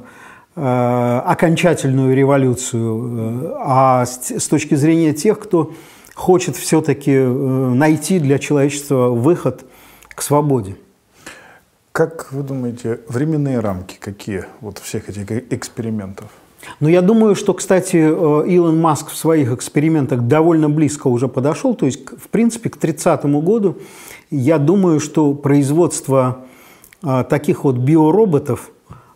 окончательную 1.24 2.14
революцию, 2.14 3.54
а 3.58 4.04
с 4.04 4.48
точки 4.48 4.74
зрения 4.74 5.14
тех, 5.14 5.38
кто 5.38 5.72
хочет 6.18 6.56
все-таки 6.56 7.12
э, 7.12 7.26
найти 7.28 8.18
для 8.18 8.38
человечества 8.38 9.08
выход 9.08 9.64
к 10.08 10.20
свободе. 10.20 10.74
Как 11.92 12.32
вы 12.32 12.42
думаете, 12.42 13.00
временные 13.08 13.60
рамки 13.60 13.96
какие 14.00 14.44
вот 14.60 14.78
всех 14.78 15.08
этих 15.08 15.30
экспериментов? 15.52 16.26
Ну, 16.80 16.88
я 16.88 17.02
думаю, 17.02 17.36
что, 17.36 17.54
кстати, 17.54 17.96
э, 17.96 18.48
Илон 18.48 18.80
Маск 18.80 19.10
в 19.10 19.16
своих 19.16 19.52
экспериментах 19.52 20.22
довольно 20.22 20.68
близко 20.68 21.06
уже 21.06 21.28
подошел. 21.28 21.76
То 21.76 21.86
есть, 21.86 22.00
в 22.10 22.28
принципе, 22.28 22.68
к 22.68 22.76
30 22.76 23.24
году 23.40 23.78
я 24.30 24.58
думаю, 24.58 24.98
что 24.98 25.34
производство 25.34 26.38
э, 27.04 27.24
таких 27.30 27.62
вот 27.62 27.76
биороботов 27.76 28.70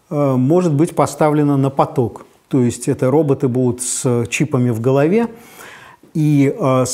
может 0.09 0.75
быть 0.75 0.95
поставлено 0.95 1.57
на 1.57 1.71
поток. 1.71 2.27
То 2.49 2.61
есть 2.61 2.87
это 2.87 3.11
роботы 3.11 3.49
будут 3.49 3.81
с 3.81 4.27
чипами 4.29 4.69
в 4.69 4.79
голове, 4.79 5.29
и, 6.15 6.55
э, 6.59 6.85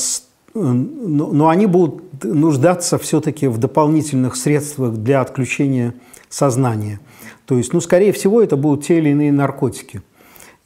но 0.55 1.49
они 1.49 1.67
будут 1.67 2.25
нуждаться 2.25 2.99
все-таки 2.99 3.47
в 3.47 3.59
дополнительных 3.59 4.37
средствах 4.37 4.95
для 4.95 5.21
отключения 5.21 5.95
сознания. 6.29 7.01
То 7.47 7.57
есть, 7.57 7.73
ну, 7.73 7.81
скорее 7.81 8.13
всего, 8.13 8.43
это 8.43 8.57
будут 8.57 8.85
те 8.85 8.99
или 8.99 9.11
иные 9.11 9.33
наркотики. 9.33 10.03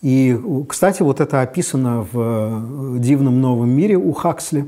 И, 0.00 0.36
кстати, 0.68 1.02
вот 1.02 1.20
это 1.20 1.42
описано 1.42 2.06
в 2.10 2.96
э, 2.96 2.98
«Дивном 2.98 3.40
новом 3.40 3.70
мире» 3.70 3.96
у 3.96 4.12
Хаксли. 4.12 4.66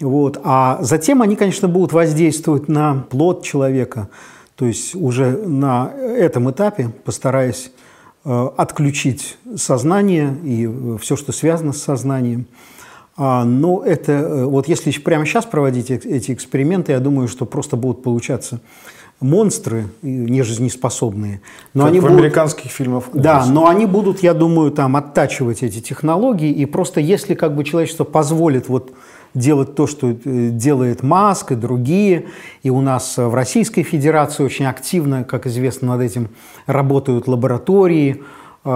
Вот. 0.00 0.40
А 0.42 0.78
затем 0.80 1.22
они, 1.22 1.36
конечно, 1.36 1.68
будут 1.68 1.92
воздействовать 1.92 2.68
на 2.68 3.06
плод 3.08 3.44
человека, 3.44 4.08
то 4.56 4.66
есть 4.66 4.94
уже 4.94 5.30
на 5.30 5.92
этом 5.96 6.50
этапе, 6.50 6.90
постараясь 7.04 7.70
э, 8.24 8.48
отключить 8.56 9.38
сознание 9.56 10.36
и 10.42 10.66
э, 10.66 10.98
все, 11.00 11.14
что 11.14 11.30
связано 11.30 11.72
с 11.72 11.80
сознанием. 11.80 12.46
А, 13.18 13.44
но 13.44 13.82
это, 13.84 14.12
э, 14.12 14.44
вот 14.44 14.68
если 14.68 14.92
прямо 14.92 15.26
сейчас 15.26 15.44
проводить 15.44 15.90
эти 15.90 16.32
эксперименты, 16.32 16.92
я 16.92 17.00
думаю, 17.00 17.26
что 17.26 17.44
просто 17.46 17.76
будут 17.76 18.02
получаться 18.02 18.60
монстры 19.20 19.88
нежизнеспособные. 20.02 21.40
Но 21.74 21.82
как 21.82 21.90
они 21.90 21.98
в 21.98 22.04
будут, 22.04 22.18
американских 22.18 22.70
фильмах. 22.70 23.04
Да, 23.12 23.44
но 23.46 23.66
они 23.66 23.86
будут, 23.86 24.22
я 24.22 24.32
думаю, 24.32 24.70
там 24.70 24.94
оттачивать 24.96 25.64
эти 25.64 25.80
технологии. 25.80 26.52
И 26.52 26.64
просто 26.66 27.00
если 27.00 27.34
как 27.34 27.56
бы 27.56 27.64
человечество 27.64 28.04
позволит 28.04 28.68
вот 28.68 28.92
делать 29.34 29.74
то, 29.74 29.86
что 29.86 30.10
э, 30.10 30.14
делает 30.50 31.02
Маск 31.02 31.52
и 31.52 31.54
другие. 31.54 32.26
И 32.62 32.70
у 32.70 32.80
нас 32.80 33.16
в 33.16 33.34
Российской 33.34 33.82
Федерации 33.82 34.44
очень 34.44 34.66
активно, 34.66 35.24
как 35.24 35.46
известно, 35.46 35.88
над 35.88 36.02
этим 36.02 36.28
работают 36.66 37.28
лаборатории, 37.28 38.22
э, 38.64 38.70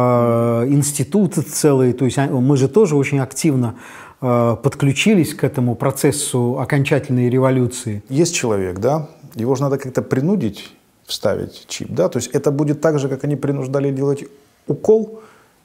институты 0.68 1.42
целые. 1.42 1.92
То 1.92 2.04
есть 2.04 2.18
а, 2.18 2.26
мы 2.26 2.56
же 2.56 2.68
тоже 2.68 2.96
очень 2.96 3.20
активно 3.20 3.76
э, 3.76 4.01
подключились 4.22 5.34
к 5.34 5.42
этому 5.42 5.74
процессу 5.74 6.58
окончательной 6.60 7.28
революции. 7.28 8.02
Есть 8.08 8.34
человек, 8.34 8.78
да? 8.78 9.08
Его 9.34 9.56
же 9.56 9.62
надо 9.62 9.78
как-то 9.78 10.00
принудить 10.00 10.72
вставить 11.06 11.66
чип, 11.66 11.88
да? 11.90 12.08
То 12.08 12.18
есть 12.18 12.30
это 12.32 12.50
будет 12.50 12.80
так 12.80 12.98
же, 12.98 13.08
как 13.08 13.24
они 13.24 13.36
принуждали 13.36 13.90
делать 13.90 14.24
укол 14.66 15.20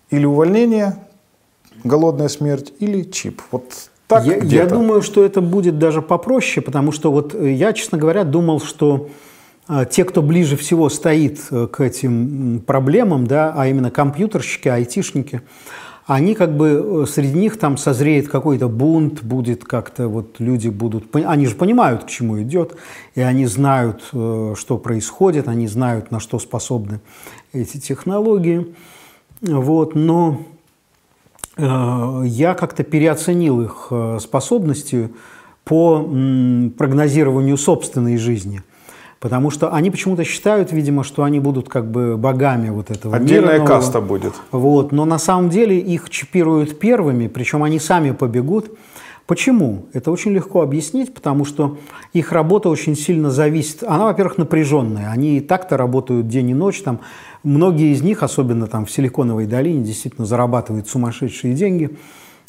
или 0.09 0.25
увольнение, 0.25 0.97
голодная 1.83 2.27
смерть 2.27 2.73
или 2.79 3.03
чип. 3.03 3.41
Вот 3.51 3.89
так 4.07 4.25
я, 4.25 4.37
я 4.37 4.65
думаю, 4.65 5.01
что 5.01 5.23
это 5.25 5.41
будет 5.41 5.79
даже 5.79 6.01
попроще, 6.01 6.63
потому 6.63 6.91
что 6.91 7.11
вот 7.11 7.35
э, 7.35 7.51
я, 7.51 7.73
честно 7.73 7.97
говоря, 7.97 8.23
думал, 8.23 8.61
что 8.61 9.09
э, 9.67 9.85
те, 9.89 10.05
кто 10.05 10.21
ближе 10.21 10.55
всего 10.55 10.89
стоит 10.89 11.39
э, 11.51 11.67
к 11.67 11.81
этим 11.81 12.63
проблемам, 12.65 13.27
да, 13.27 13.53
а 13.55 13.67
именно 13.67 13.91
компьютерщики, 13.91 14.69
айтишники, 14.69 15.41
они 16.07 16.33
как 16.33 16.57
бы 16.57 17.05
среди 17.07 17.37
них 17.37 17.59
там 17.59 17.77
созреет 17.77 18.29
какой-то 18.29 18.67
бунт, 18.67 19.21
будет 19.21 19.63
как-то 19.63 20.07
вот 20.07 20.39
люди 20.39 20.69
будут, 20.69 21.15
они 21.15 21.45
же 21.45 21.55
понимают, 21.55 22.05
к 22.05 22.07
чему 22.07 22.41
идет, 22.41 22.75
и 23.13 23.21
они 23.21 23.45
знают, 23.45 24.03
что 24.09 24.77
происходит, 24.81 25.47
они 25.47 25.67
знают, 25.67 26.09
на 26.09 26.19
что 26.19 26.39
способны 26.39 27.01
эти 27.53 27.77
технологии, 27.77 28.73
вот, 29.41 29.93
но 29.93 30.39
Э, 31.57 32.21
я 32.25 32.53
как-то 32.53 32.83
переоценил 32.83 33.61
их 33.61 33.87
э, 33.89 34.19
способности 34.21 35.09
по 35.63 35.99
прогнозированию 36.77 37.57
собственной 37.57 38.17
жизни. 38.17 38.61
Потому 39.19 39.49
что 39.49 39.73
они 39.73 39.89
почему-то 39.89 40.23
считают, 40.23 40.71
видимо, 40.71 41.03
что 41.03 41.23
они 41.23 41.39
будут 41.39 41.69
как 41.69 41.89
бы 41.89 42.17
богами 42.17 42.69
вот 42.69 42.91
этого 42.91 43.15
Отдельная 43.15 43.55
мира 43.55 43.65
каста 43.65 43.99
будет. 43.99 44.33
Вот. 44.51 44.91
Но 44.91 45.05
на 45.05 45.17
самом 45.17 45.49
деле 45.49 45.79
их 45.79 46.09
чипируют 46.09 46.79
первыми, 46.79 47.27
причем 47.27 47.63
они 47.63 47.79
сами 47.79 48.11
побегут. 48.11 48.77
Почему? 49.25 49.87
Это 49.91 50.09
очень 50.09 50.31
легко 50.31 50.61
объяснить, 50.61 51.13
потому 51.13 51.43
что 51.43 51.77
их 52.13 52.31
работа 52.31 52.69
очень 52.69 52.95
сильно 52.95 53.29
зависит. 53.29 53.83
Она, 53.83 54.05
во-первых, 54.05 54.37
напряженная. 54.37 55.11
Они 55.11 55.37
и 55.37 55.41
так-то 55.41 55.75
работают 55.75 56.29
день 56.29 56.51
и 56.51 56.53
ночь. 56.53 56.81
Там 56.81 57.01
Многие 57.47 57.93
из 57.93 58.01
них, 58.01 58.23
особенно 58.23 58.67
там 58.67 58.85
в 58.85 58.91
Силиконовой 58.91 59.45
долине, 59.45 59.81
действительно 59.81 60.25
зарабатывают 60.25 60.89
сумасшедшие 60.89 61.53
деньги, 61.53 61.97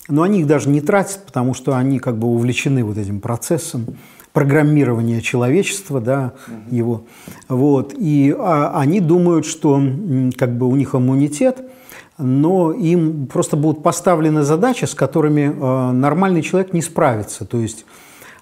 но 0.08 0.22
они 0.22 0.40
их 0.40 0.48
даже 0.48 0.68
не 0.68 0.80
тратят, 0.80 1.24
потому 1.24 1.54
что 1.54 1.76
они 1.76 2.00
как 2.00 2.18
бы 2.18 2.26
увлечены 2.26 2.82
вот 2.82 2.98
этим 2.98 3.20
процессом 3.20 3.86
программирования 4.32 5.20
человечества, 5.20 6.00
да, 6.00 6.32
угу. 6.46 6.76
его. 6.76 7.02
Вот. 7.48 7.94
И 7.96 8.34
а, 8.36 8.72
они 8.78 9.00
думают, 9.00 9.46
что 9.46 9.80
как 10.36 10.56
бы 10.56 10.66
у 10.66 10.76
них 10.76 10.94
иммунитет, 10.94 11.58
но 12.18 12.72
им 12.72 13.26
просто 13.26 13.56
будут 13.56 13.82
поставлены 13.82 14.42
задачи, 14.42 14.84
с 14.84 14.94
которыми 14.94 15.54
э, 15.54 15.92
нормальный 15.92 16.42
человек 16.42 16.72
не 16.72 16.82
справится. 16.82 17.44
То 17.44 17.58
есть 17.58 17.84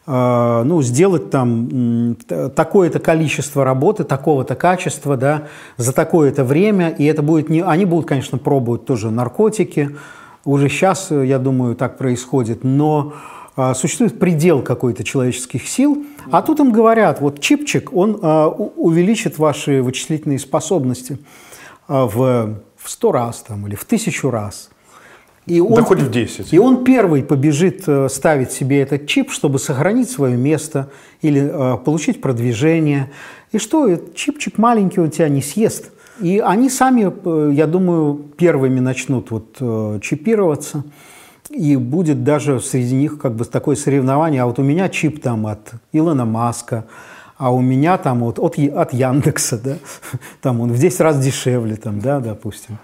а, 0.07 0.63
ну, 0.63 0.83
сделать 0.83 1.31
там 1.31 2.17
такое-то 2.55 3.01
количество 3.01 3.65
работы, 3.65 4.05
такого-то 4.05 4.55
качества, 4.55 5.17
да, 5.17 5.49
за 5.77 5.93
такое-то 5.93 6.45
время, 6.45 6.91
и 6.91 7.05
это 7.05 7.23
будет 7.23 7.49
не... 7.49 7.63
Они 7.63 7.85
будут, 7.85 8.07
конечно, 8.07 8.39
пробовать 8.39 8.85
тоже 8.85 9.11
наркотики, 9.11 9.97
уже 10.45 10.69
сейчас, 10.69 11.11
я 11.11 11.41
думаю, 11.41 11.75
так 11.75 11.99
происходит, 11.99 12.63
но 12.63 13.15
существует 13.75 14.19
предел 14.19 14.63
какой-то 14.63 15.03
человеческих 15.03 15.67
сил, 15.69 16.05
а 16.31 16.43
тут 16.43 16.61
им 16.61 16.73
говорят, 16.73 17.21
вот 17.21 17.41
чипчик, 17.41 17.93
он 17.93 18.19
а, 18.21 18.49
увеличит 18.49 19.39
ваши 19.39 19.83
вычислительные 19.83 20.39
способности 20.39 21.19
в, 21.89 22.61
в 22.77 22.91
100 22.91 23.13
раз 23.13 23.45
там, 23.47 23.67
или 23.67 23.75
в 23.75 23.85
тысячу 23.85 24.31
раз– 24.31 24.71
и 25.47 25.61
он, 25.61 25.75
да 25.75 25.83
хоть 25.83 26.01
в 26.01 26.11
10. 26.11 26.53
И 26.53 26.59
он 26.59 26.83
первый 26.83 27.23
побежит 27.23 27.85
э, 27.87 28.09
ставить 28.09 28.51
себе 28.51 28.81
этот 28.81 29.07
чип, 29.07 29.31
чтобы 29.31 29.61
сохранить 29.61 30.11
свое 30.11 30.37
место 30.37 30.91
или 31.23 31.41
э, 31.41 31.79
получить 31.79 32.21
продвижение. 32.21 33.13
И 33.53 33.59
что, 33.59 33.97
чипчик 34.15 34.59
маленький, 34.59 35.01
он 35.01 35.11
тебя 35.11 35.29
не 35.29 35.43
съест. 35.43 35.93
И 36.21 36.41
они 36.41 36.69
сами, 36.69 37.13
э, 37.25 37.53
я 37.55 37.69
думаю, 37.69 38.25
первыми 38.37 38.81
начнут 38.81 39.31
вот, 39.31 40.03
чипироваться. 40.03 40.83
И 41.51 41.77
будет 41.77 42.25
даже 42.25 42.61
среди 42.61 42.95
них 42.95 43.19
как 43.19 43.35
бы 43.35 43.45
такое 43.45 43.77
соревнование. 43.77 44.43
А 44.43 44.47
вот 44.47 44.59
у 44.59 44.63
меня 44.63 44.89
чип 44.89 45.23
там 45.23 45.47
от 45.47 45.73
Илона 45.93 46.25
Маска, 46.25 46.87
а 47.39 47.53
у 47.53 47.61
меня 47.61 47.99
там 47.99 48.21
вот 48.21 48.39
от, 48.39 48.59
от 48.59 48.93
Яндекса, 48.93 49.61
да, 49.63 49.77
там 50.41 50.61
он 50.61 50.73
в 50.73 50.79
10 50.79 51.01
раз 51.01 51.19
дешевле, 51.19 51.77
там, 51.77 52.01
да, 52.01 52.21
допустим. 52.21 52.79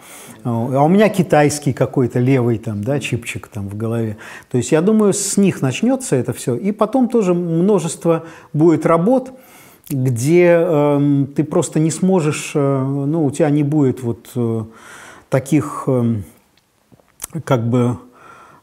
А 0.44 0.85
у 0.85 0.88
меня 0.88 1.09
китайский 1.09 1.72
какой-то 1.72 2.18
левый 2.18 2.59
там, 2.59 2.83
да, 2.85 3.01
чипчик 3.01 3.48
там 3.48 3.68
в 3.68 3.77
голове. 3.77 4.16
То 4.51 4.59
есть 4.59 4.72
я 4.72 4.83
думаю, 4.83 5.12
с 5.12 5.37
них 5.37 5.62
начнется 5.62 6.16
это 6.16 6.33
все. 6.33 6.55
И 6.55 6.72
потом 6.72 7.09
тоже 7.09 7.33
множество 7.33 8.25
будет 8.53 8.85
работ, 8.85 9.33
где 9.88 10.57
э, 10.59 11.27
ты 11.37 11.44
просто 11.44 11.81
не 11.81 11.90
сможешь, 11.90 12.53
э, 12.55 12.59
ну, 12.61 13.25
у 13.25 13.31
тебя 13.31 13.51
не 13.51 13.62
будет 13.62 14.03
вот 14.03 14.31
э, 14.35 14.64
таких, 15.29 15.85
э, 15.87 16.16
как 17.44 17.68
бы, 17.68 17.98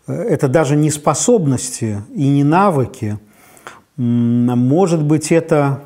это 0.10 0.48
даже 0.48 0.76
не 0.76 0.92
способности 0.92 2.02
и 2.16 2.28
не 2.28 2.44
навыки, 2.44 3.20
может 3.98 5.04
быть, 5.04 5.32
это 5.32 5.84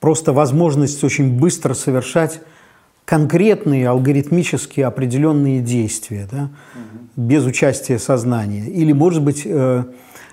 просто 0.00 0.32
возможность 0.32 1.02
очень 1.02 1.38
быстро 1.38 1.74
совершать 1.74 2.40
конкретные 3.04 3.88
алгоритмически 3.88 4.80
определенные 4.80 5.60
действия, 5.60 6.28
да, 6.30 6.44
угу. 6.44 7.06
без 7.16 7.44
участия 7.44 7.98
сознания. 7.98 8.66
Или, 8.66 8.92
может 8.92 9.22
быть, 9.22 9.42
э, 9.44 9.84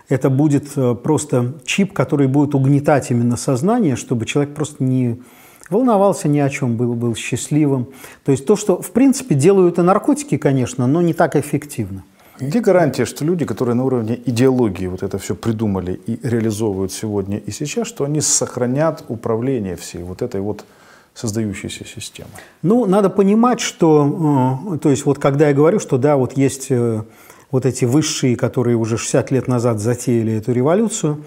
это 0.09 0.29
будет 0.29 0.65
э, 0.75 0.95
просто 0.95 1.53
чип, 1.65 1.93
который 1.93 2.27
будет 2.27 2.55
угнетать 2.55 3.11
именно 3.11 3.37
сознание, 3.37 3.95
чтобы 3.95 4.25
человек 4.25 4.53
просто 4.53 4.83
не 4.83 5.21
волновался 5.69 6.27
ни 6.27 6.39
о 6.39 6.49
чем, 6.49 6.75
был, 6.77 6.93
был 6.93 7.15
счастливым. 7.15 7.89
То 8.25 8.31
есть 8.31 8.45
то, 8.45 8.55
что, 8.55 8.81
в 8.81 8.91
принципе, 8.91 9.35
делают 9.35 9.79
и 9.79 9.81
наркотики, 9.81 10.37
конечно, 10.37 10.87
но 10.87 11.01
не 11.01 11.13
так 11.13 11.35
эффективно. 11.35 12.03
Где 12.39 12.59
гарантия, 12.59 13.05
что 13.05 13.23
люди, 13.23 13.45
которые 13.45 13.75
на 13.75 13.83
уровне 13.83 14.19
идеологии 14.25 14.87
вот 14.87 15.03
это 15.03 15.17
все 15.17 15.35
придумали 15.35 15.93
и 16.07 16.19
реализовывают 16.27 16.91
сегодня 16.91 17.37
и 17.37 17.51
сейчас, 17.51 17.87
что 17.87 18.05
они 18.05 18.21
сохранят 18.21 19.03
управление 19.07 19.75
всей 19.75 20.03
вот 20.03 20.21
этой 20.21 20.41
вот 20.41 20.65
создающейся 21.13 21.85
системой? 21.85 22.31
Ну, 22.63 22.85
надо 22.85 23.09
понимать, 23.09 23.59
что, 23.59 24.73
э, 24.73 24.77
то 24.79 24.89
есть 24.89 25.05
вот 25.05 25.19
когда 25.19 25.49
я 25.49 25.53
говорю, 25.53 25.79
что 25.79 25.97
да, 25.97 26.17
вот 26.17 26.35
есть 26.35 26.67
э, 26.71 27.03
вот 27.51 27.65
эти 27.67 27.85
высшие, 27.85 28.35
которые 28.35 28.77
уже 28.77 28.97
60 28.97 29.29
лет 29.31 29.47
назад 29.47 29.79
затеяли 29.79 30.33
эту 30.33 30.53
революцию, 30.53 31.23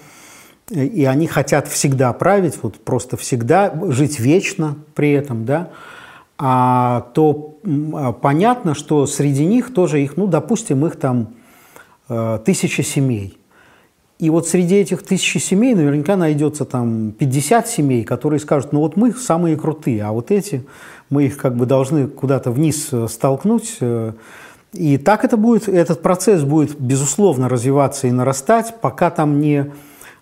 и 0.71 1.05
они 1.05 1.29
хотят 1.29 1.69
всегда 1.69 2.13
править, 2.13 2.59
вот 2.63 2.75
просто 2.75 3.17
всегда 3.17 3.73
жить 3.91 4.19
вечно 4.19 4.77
при 4.97 5.13
этом, 5.13 5.45
да, 5.45 5.71
а, 6.39 7.09
то 7.15 7.59
а, 7.65 8.13
понятно, 8.13 8.75
что 8.75 9.07
среди 9.07 9.45
них 9.47 9.73
тоже 9.73 10.03
их, 10.03 10.17
ну, 10.17 10.27
допустим, 10.27 10.85
их 10.87 10.97
там 10.97 11.29
э, 12.09 12.39
тысяча 12.45 12.83
семей. 12.83 13.39
И 14.19 14.31
вот 14.31 14.49
среди 14.49 14.77
этих 14.77 15.03
тысячи 15.03 15.37
семей 15.37 15.75
наверняка 15.75 16.17
найдется 16.17 16.65
там 16.65 17.13
50 17.13 17.69
семей, 17.69 18.03
которые 18.03 18.41
скажут, 18.41 18.73
ну 18.73 18.81
вот 18.81 18.97
мы 18.97 19.13
самые 19.13 19.57
крутые, 19.57 20.05
а 20.05 20.13
вот 20.13 20.31
эти, 20.31 20.65
мы 21.11 21.25
их 21.25 21.37
как 21.37 21.55
бы 21.55 21.67
должны 21.67 22.07
куда-то 22.07 22.51
вниз 22.51 22.89
э, 22.93 23.09
столкнуть. 23.09 23.77
Э. 23.81 24.13
И 24.73 24.97
так 24.99 25.25
это 25.25 25.37
будет, 25.37 25.69
этот 25.69 26.03
процесс 26.03 26.43
будет, 26.43 26.79
безусловно, 26.81 27.49
развиваться 27.49 28.09
и 28.09 28.11
нарастать, 28.11 28.75
пока 28.81 29.11
там 29.11 29.41
не 29.41 29.73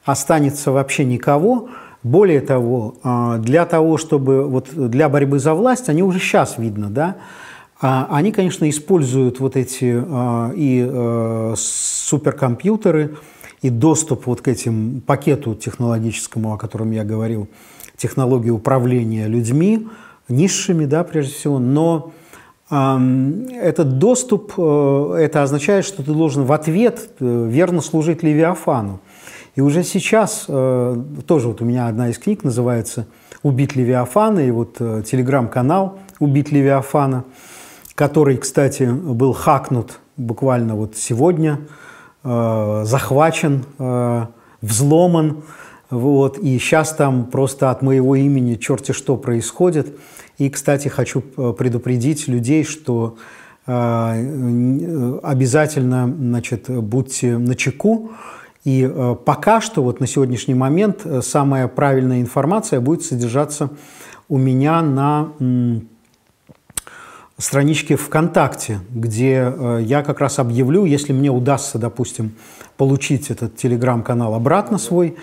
останется 0.05 0.71
вообще 0.71 1.05
никого, 1.05 1.71
более 2.05 2.41
того, 2.41 2.95
а, 3.03 3.39
для 3.39 3.65
того, 3.65 3.97
чтобы 3.97 4.47
вот 4.47 4.69
для 4.75 5.09
борьбы 5.09 5.39
за 5.41 5.55
власть, 5.55 5.89
они 5.89 6.03
уже 6.03 6.21
сейчас 6.21 6.59
видно, 6.59 6.91
да, 6.91 7.17
а, 7.81 8.07
они, 8.11 8.31
конечно, 8.31 8.69
используют 8.71 9.41
вот 9.41 9.57
эти 9.57 10.01
а, 10.07 10.53
и 10.55 11.55
суперкомпьютеры, 11.57 13.17
и 13.63 13.71
доступ 13.71 14.27
вот 14.27 14.43
к 14.43 14.49
этим 14.49 15.01
пакету 15.01 15.55
технологическому, 15.55 16.53
о 16.53 16.59
котором 16.59 16.93
я 16.93 17.03
говорил, 17.03 17.49
технологии 17.97 18.51
управления 18.51 19.27
людьми, 19.27 19.89
низшими, 20.29 20.85
да, 20.85 21.03
прежде 21.03 21.33
всего, 21.33 21.59
но 21.59 22.13
этот 22.71 23.99
доступ, 23.99 24.55
э, 24.57 25.17
это 25.21 25.43
означает, 25.43 25.85
что 25.85 26.03
ты 26.03 26.13
должен 26.13 26.45
в 26.45 26.53
ответ 26.53 27.11
э, 27.21 27.47
верно 27.49 27.83
служить 27.83 28.23
Левиафану. 28.23 29.01
И 29.55 29.61
уже 29.61 29.85
сейчас, 29.85 30.47
э, 30.49 31.03
тоже 31.27 31.49
вот 31.49 31.61
у 31.63 31.65
меня 31.65 31.89
одна 31.89 32.11
из 32.11 32.19
книг 32.19 32.45
называется 32.45 33.07
«Убить 33.43 33.77
Левиафана», 33.77 34.41
и 34.41 34.51
вот 34.51 34.79
телеграм-канал 34.79 35.99
«Убить 36.19 36.51
Левиафана», 36.51 37.25
который, 37.95 38.37
кстати, 38.37 38.85
был 38.85 39.33
хакнут 39.33 40.01
буквально 40.17 40.75
вот 40.75 40.97
сегодня, 40.97 41.61
захвачен, 42.23 43.65
взломан, 44.63 45.43
вот, 45.91 46.39
и 46.39 46.59
сейчас 46.59 46.95
там 46.95 47.27
просто 47.27 47.71
от 47.71 47.83
моего 47.83 48.17
имени 48.17 48.55
черти 48.55 48.93
что 48.93 49.17
происходит– 49.17 49.97
и, 50.39 50.51
кстати, 50.51 50.89
хочу 50.89 51.23
э, 51.37 51.55
предупредить 51.57 52.27
людей, 52.27 52.65
что 52.65 53.17
э, 53.67 55.21
обязательно 55.23 56.07
значит, 56.07 56.69
будьте 56.69 57.39
на 57.39 57.55
чеку. 57.55 58.11
И 58.65 58.89
э, 58.91 59.17
пока 59.25 59.61
что, 59.61 59.83
вот 59.83 60.01
на 60.01 60.07
сегодняшний 60.07 60.55
момент, 60.55 61.07
самая 61.23 61.69
правильная 61.69 62.21
информация 62.21 62.81
будет 62.81 63.03
содержаться 63.03 63.71
у 64.29 64.39
меня 64.39 64.81
на 64.81 65.29
страничке 67.37 67.97
ВКонтакте, 67.97 68.81
где 68.91 69.53
я 69.81 70.03
как 70.03 70.21
раз 70.21 70.39
объявлю, 70.39 70.87
если 70.87 71.13
мне 71.13 71.31
удастся, 71.31 71.79
допустим, 71.79 72.33
получить 72.79 73.31
этот 73.31 73.57
телеграм-канал 73.57 74.35
обратно 74.35 74.79
свой, 74.79 75.17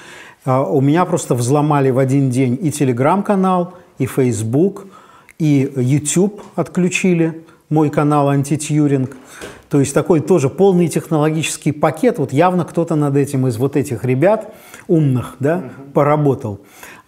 у 0.45 0.81
меня 0.81 1.05
просто 1.05 1.33
взломали 1.33 1.89
в 1.89 1.97
один 1.97 2.29
день 2.29 2.59
и 2.61 2.71
телеграм-канал, 2.71 3.73
и 3.97 4.05
Facebook– 4.05 4.85
и 5.41 5.73
YouTube 5.75 6.43
отключили, 6.55 7.43
мой 7.67 7.89
канал 7.89 8.29
«Антитьюринг». 8.29 9.17
То 9.71 9.79
есть 9.79 9.93
такой 9.93 10.19
тоже 10.19 10.49
полный 10.49 10.89
технологический 10.89 11.71
пакет. 11.71 12.19
Вот 12.19 12.33
явно 12.33 12.65
кто-то 12.65 12.95
над 12.95 13.15
этим 13.15 13.47
из 13.47 13.55
вот 13.55 13.77
этих 13.77 14.03
ребят 14.03 14.53
умных 14.89 15.37
да, 15.39 15.59
угу. 15.59 15.91
поработал. 15.93 16.59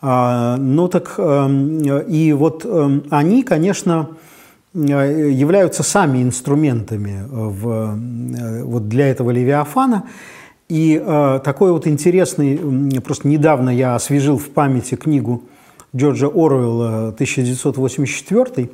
А, 0.02 0.56
ну 0.56 0.88
так 0.88 1.16
э, 1.18 2.04
и 2.08 2.32
вот 2.32 2.62
э, 2.64 3.02
они, 3.10 3.44
конечно, 3.44 4.12
являются 4.74 5.84
сами 5.84 6.24
инструментами 6.24 7.28
в, 7.30 7.98
э, 7.98 8.64
вот 8.64 8.88
для 8.88 9.08
этого 9.10 9.32
Левиафана. 9.32 10.06
И 10.70 11.02
э, 11.06 11.40
такой 11.44 11.74
вот 11.74 11.86
интересный, 11.86 12.58
просто 13.02 13.28
недавно 13.28 13.72
я 13.72 13.96
освежил 13.96 14.38
в 14.38 14.50
памяти 14.50 14.96
книгу 14.96 15.44
Джорджа 15.94 16.28
Оруэлла 16.28 17.10
1984, 17.10 18.70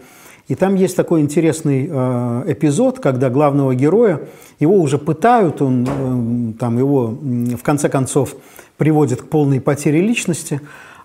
и 0.49 0.55
там 0.55 0.73
есть 0.73 0.95
такой 0.95 1.21
интересный 1.21 1.87
э, 1.89 2.43
эпизод, 2.47 2.99
когда 2.99 3.29
главного 3.29 3.75
героя, 3.75 4.21
его 4.59 4.77
уже 4.77 4.97
пытают, 4.97 5.61
он, 5.61 5.87
э, 5.87 6.53
там 6.59 6.79
его 6.79 7.07
в 7.07 7.61
конце 7.61 7.87
концов 7.87 8.35
приводят 8.75 9.21
к 9.21 9.25
полной 9.29 9.61
потере 9.61 10.01
личности, 10.01 10.59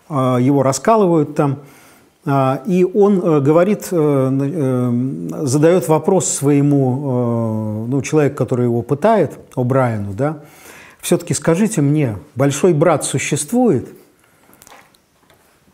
э, 0.09 0.39
его 0.41 0.63
раскалывают 0.63 1.37
там, 1.37 1.59
э, 2.25 2.57
и 2.67 2.85
он 2.85 3.21
э, 3.21 3.41
говорит, 3.41 3.89
э, 3.91 5.41
задает 5.43 5.89
вопрос 5.89 6.27
своему, 6.27 7.87
ну, 7.87 8.01
человеку, 8.01 8.37
который 8.37 8.65
его 8.65 8.81
пытает, 8.81 9.39
О'Брайену, 9.57 10.15
да, 10.15 10.39
все-таки 11.03 11.35
скажите 11.35 11.83
мне, 11.83 12.17
большой 12.35 12.73
брат 12.73 13.05
существует– 13.05 13.89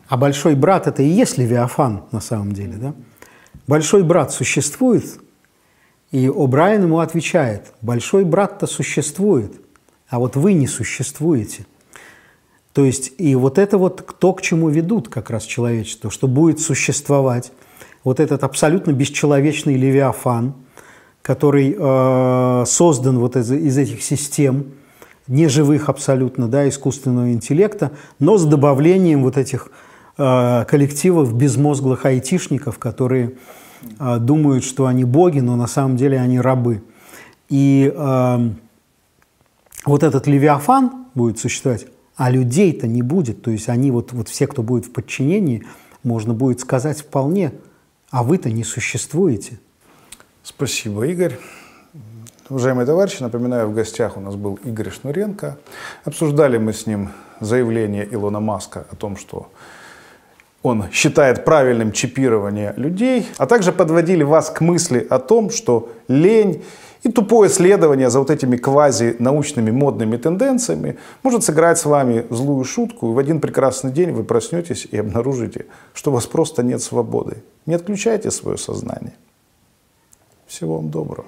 а 0.09 0.17
большой 0.17 0.55
брат– 0.55 0.87
это 0.87 1.03
и 1.03 1.07
есть 1.07 1.37
Левиафан 1.37 2.03
на 2.11 2.19
самом 2.19 2.51
деле. 2.51 2.73
Да? 2.73 2.93
Большой 3.71 4.03
брат 4.03 4.33
существует, 4.33 5.05
и 6.11 6.25
О'Брайен 6.27 6.81
ему 6.81 6.99
отвечает, 6.99 7.71
большой 7.79 8.25
брат-то 8.25 8.67
существует, 8.67 9.53
а 10.09 10.19
вот 10.19 10.35
вы 10.35 10.51
не 10.51 10.67
существуете. 10.67 11.65
То 12.73 12.83
есть 12.83 13.13
и 13.17 13.33
вот 13.33 13.57
это 13.57 13.77
вот 13.77 14.05
то, 14.19 14.33
к 14.33 14.41
чему 14.41 14.67
ведут 14.67 15.07
как 15.07 15.29
раз 15.29 15.43
человечество, 15.43 16.11
что 16.11 16.27
будет 16.27 16.59
существовать 16.59 17.53
вот 18.03 18.19
этот 18.19 18.43
абсолютно 18.43 18.91
бесчеловечный 18.91 19.75
Левиафан, 19.75 20.53
который 21.21 21.73
э, 21.79 22.65
создан 22.67 23.19
вот 23.19 23.37
из, 23.37 23.53
из 23.53 23.77
этих 23.77 24.03
систем, 24.03 24.65
неживых 25.27 25.87
абсолютно, 25.87 26.49
да, 26.49 26.67
искусственного 26.67 27.31
интеллекта, 27.31 27.91
но 28.19 28.37
с 28.37 28.43
добавлением 28.43 29.23
вот 29.23 29.37
этих 29.37 29.69
Э, 30.17 30.65
коллективов 30.67 31.33
безмозглых 31.33 32.05
айтишников, 32.05 32.77
которые 32.77 33.33
думают, 34.19 34.63
что 34.63 34.85
они 34.85 35.03
боги, 35.03 35.39
но 35.39 35.55
на 35.55 35.67
самом 35.67 35.97
деле 35.97 36.19
они 36.19 36.39
рабы. 36.39 36.83
И 37.49 37.93
э, 37.93 38.49
вот 39.85 40.03
этот 40.03 40.27
Левиафан 40.27 41.05
будет 41.15 41.39
существовать, 41.39 41.87
а 42.15 42.29
людей-то 42.29 42.87
не 42.87 43.01
будет. 43.01 43.41
То 43.41 43.51
есть 43.51 43.69
они 43.69 43.91
вот, 43.91 44.13
вот 44.13 44.29
все, 44.29 44.47
кто 44.47 44.63
будет 44.63 44.85
в 44.85 44.91
подчинении, 44.91 45.63
можно 46.03 46.33
будет 46.33 46.59
сказать 46.59 47.01
вполне, 47.01 47.53
а 48.09 48.23
вы-то 48.23 48.49
не 48.49 48.63
существуете. 48.63 49.59
Спасибо, 50.43 51.05
Игорь. 51.07 51.37
Уважаемые 52.49 52.85
товарищи, 52.85 53.21
напоминаю, 53.21 53.67
в 53.69 53.73
гостях 53.73 54.17
у 54.17 54.19
нас 54.19 54.35
был 54.35 54.59
Игорь 54.63 54.91
Шнуренко. 54.91 55.57
Обсуждали 56.03 56.57
мы 56.57 56.73
с 56.73 56.85
ним 56.85 57.09
заявление 57.39 58.07
Илона 58.13 58.39
Маска 58.39 58.85
о 58.91 58.95
том, 58.95 59.15
что 59.15 59.49
он 60.63 60.85
считает 60.91 61.43
правильным 61.43 61.91
чипирование 61.91 62.73
людей, 62.77 63.27
а 63.37 63.45
также 63.47 63.71
подводили 63.71 64.23
вас 64.23 64.49
к 64.49 64.61
мысли 64.61 65.05
о 65.09 65.19
том, 65.19 65.49
что 65.49 65.89
лень 66.07 66.63
и 67.03 67.09
тупое 67.09 67.49
следование 67.49 68.09
за 68.09 68.19
вот 68.19 68.29
этими 68.29 68.57
квази-научными 68.57 69.71
модными 69.71 70.17
тенденциями 70.17 70.97
может 71.23 71.43
сыграть 71.43 71.79
с 71.79 71.85
вами 71.85 72.25
злую 72.29 72.63
шутку, 72.63 73.09
и 73.09 73.13
в 73.13 73.17
один 73.17 73.39
прекрасный 73.39 73.91
день 73.91 74.11
вы 74.11 74.23
проснетесь 74.23 74.87
и 74.91 74.97
обнаружите, 74.97 75.65
что 75.93 76.11
у 76.11 76.13
вас 76.13 76.27
просто 76.27 76.61
нет 76.61 76.81
свободы. 76.81 77.37
Не 77.65 77.73
отключайте 77.73 78.29
свое 78.29 78.57
сознание. 78.57 79.13
Всего 80.45 80.75
вам 80.75 80.91
доброго. 80.91 81.25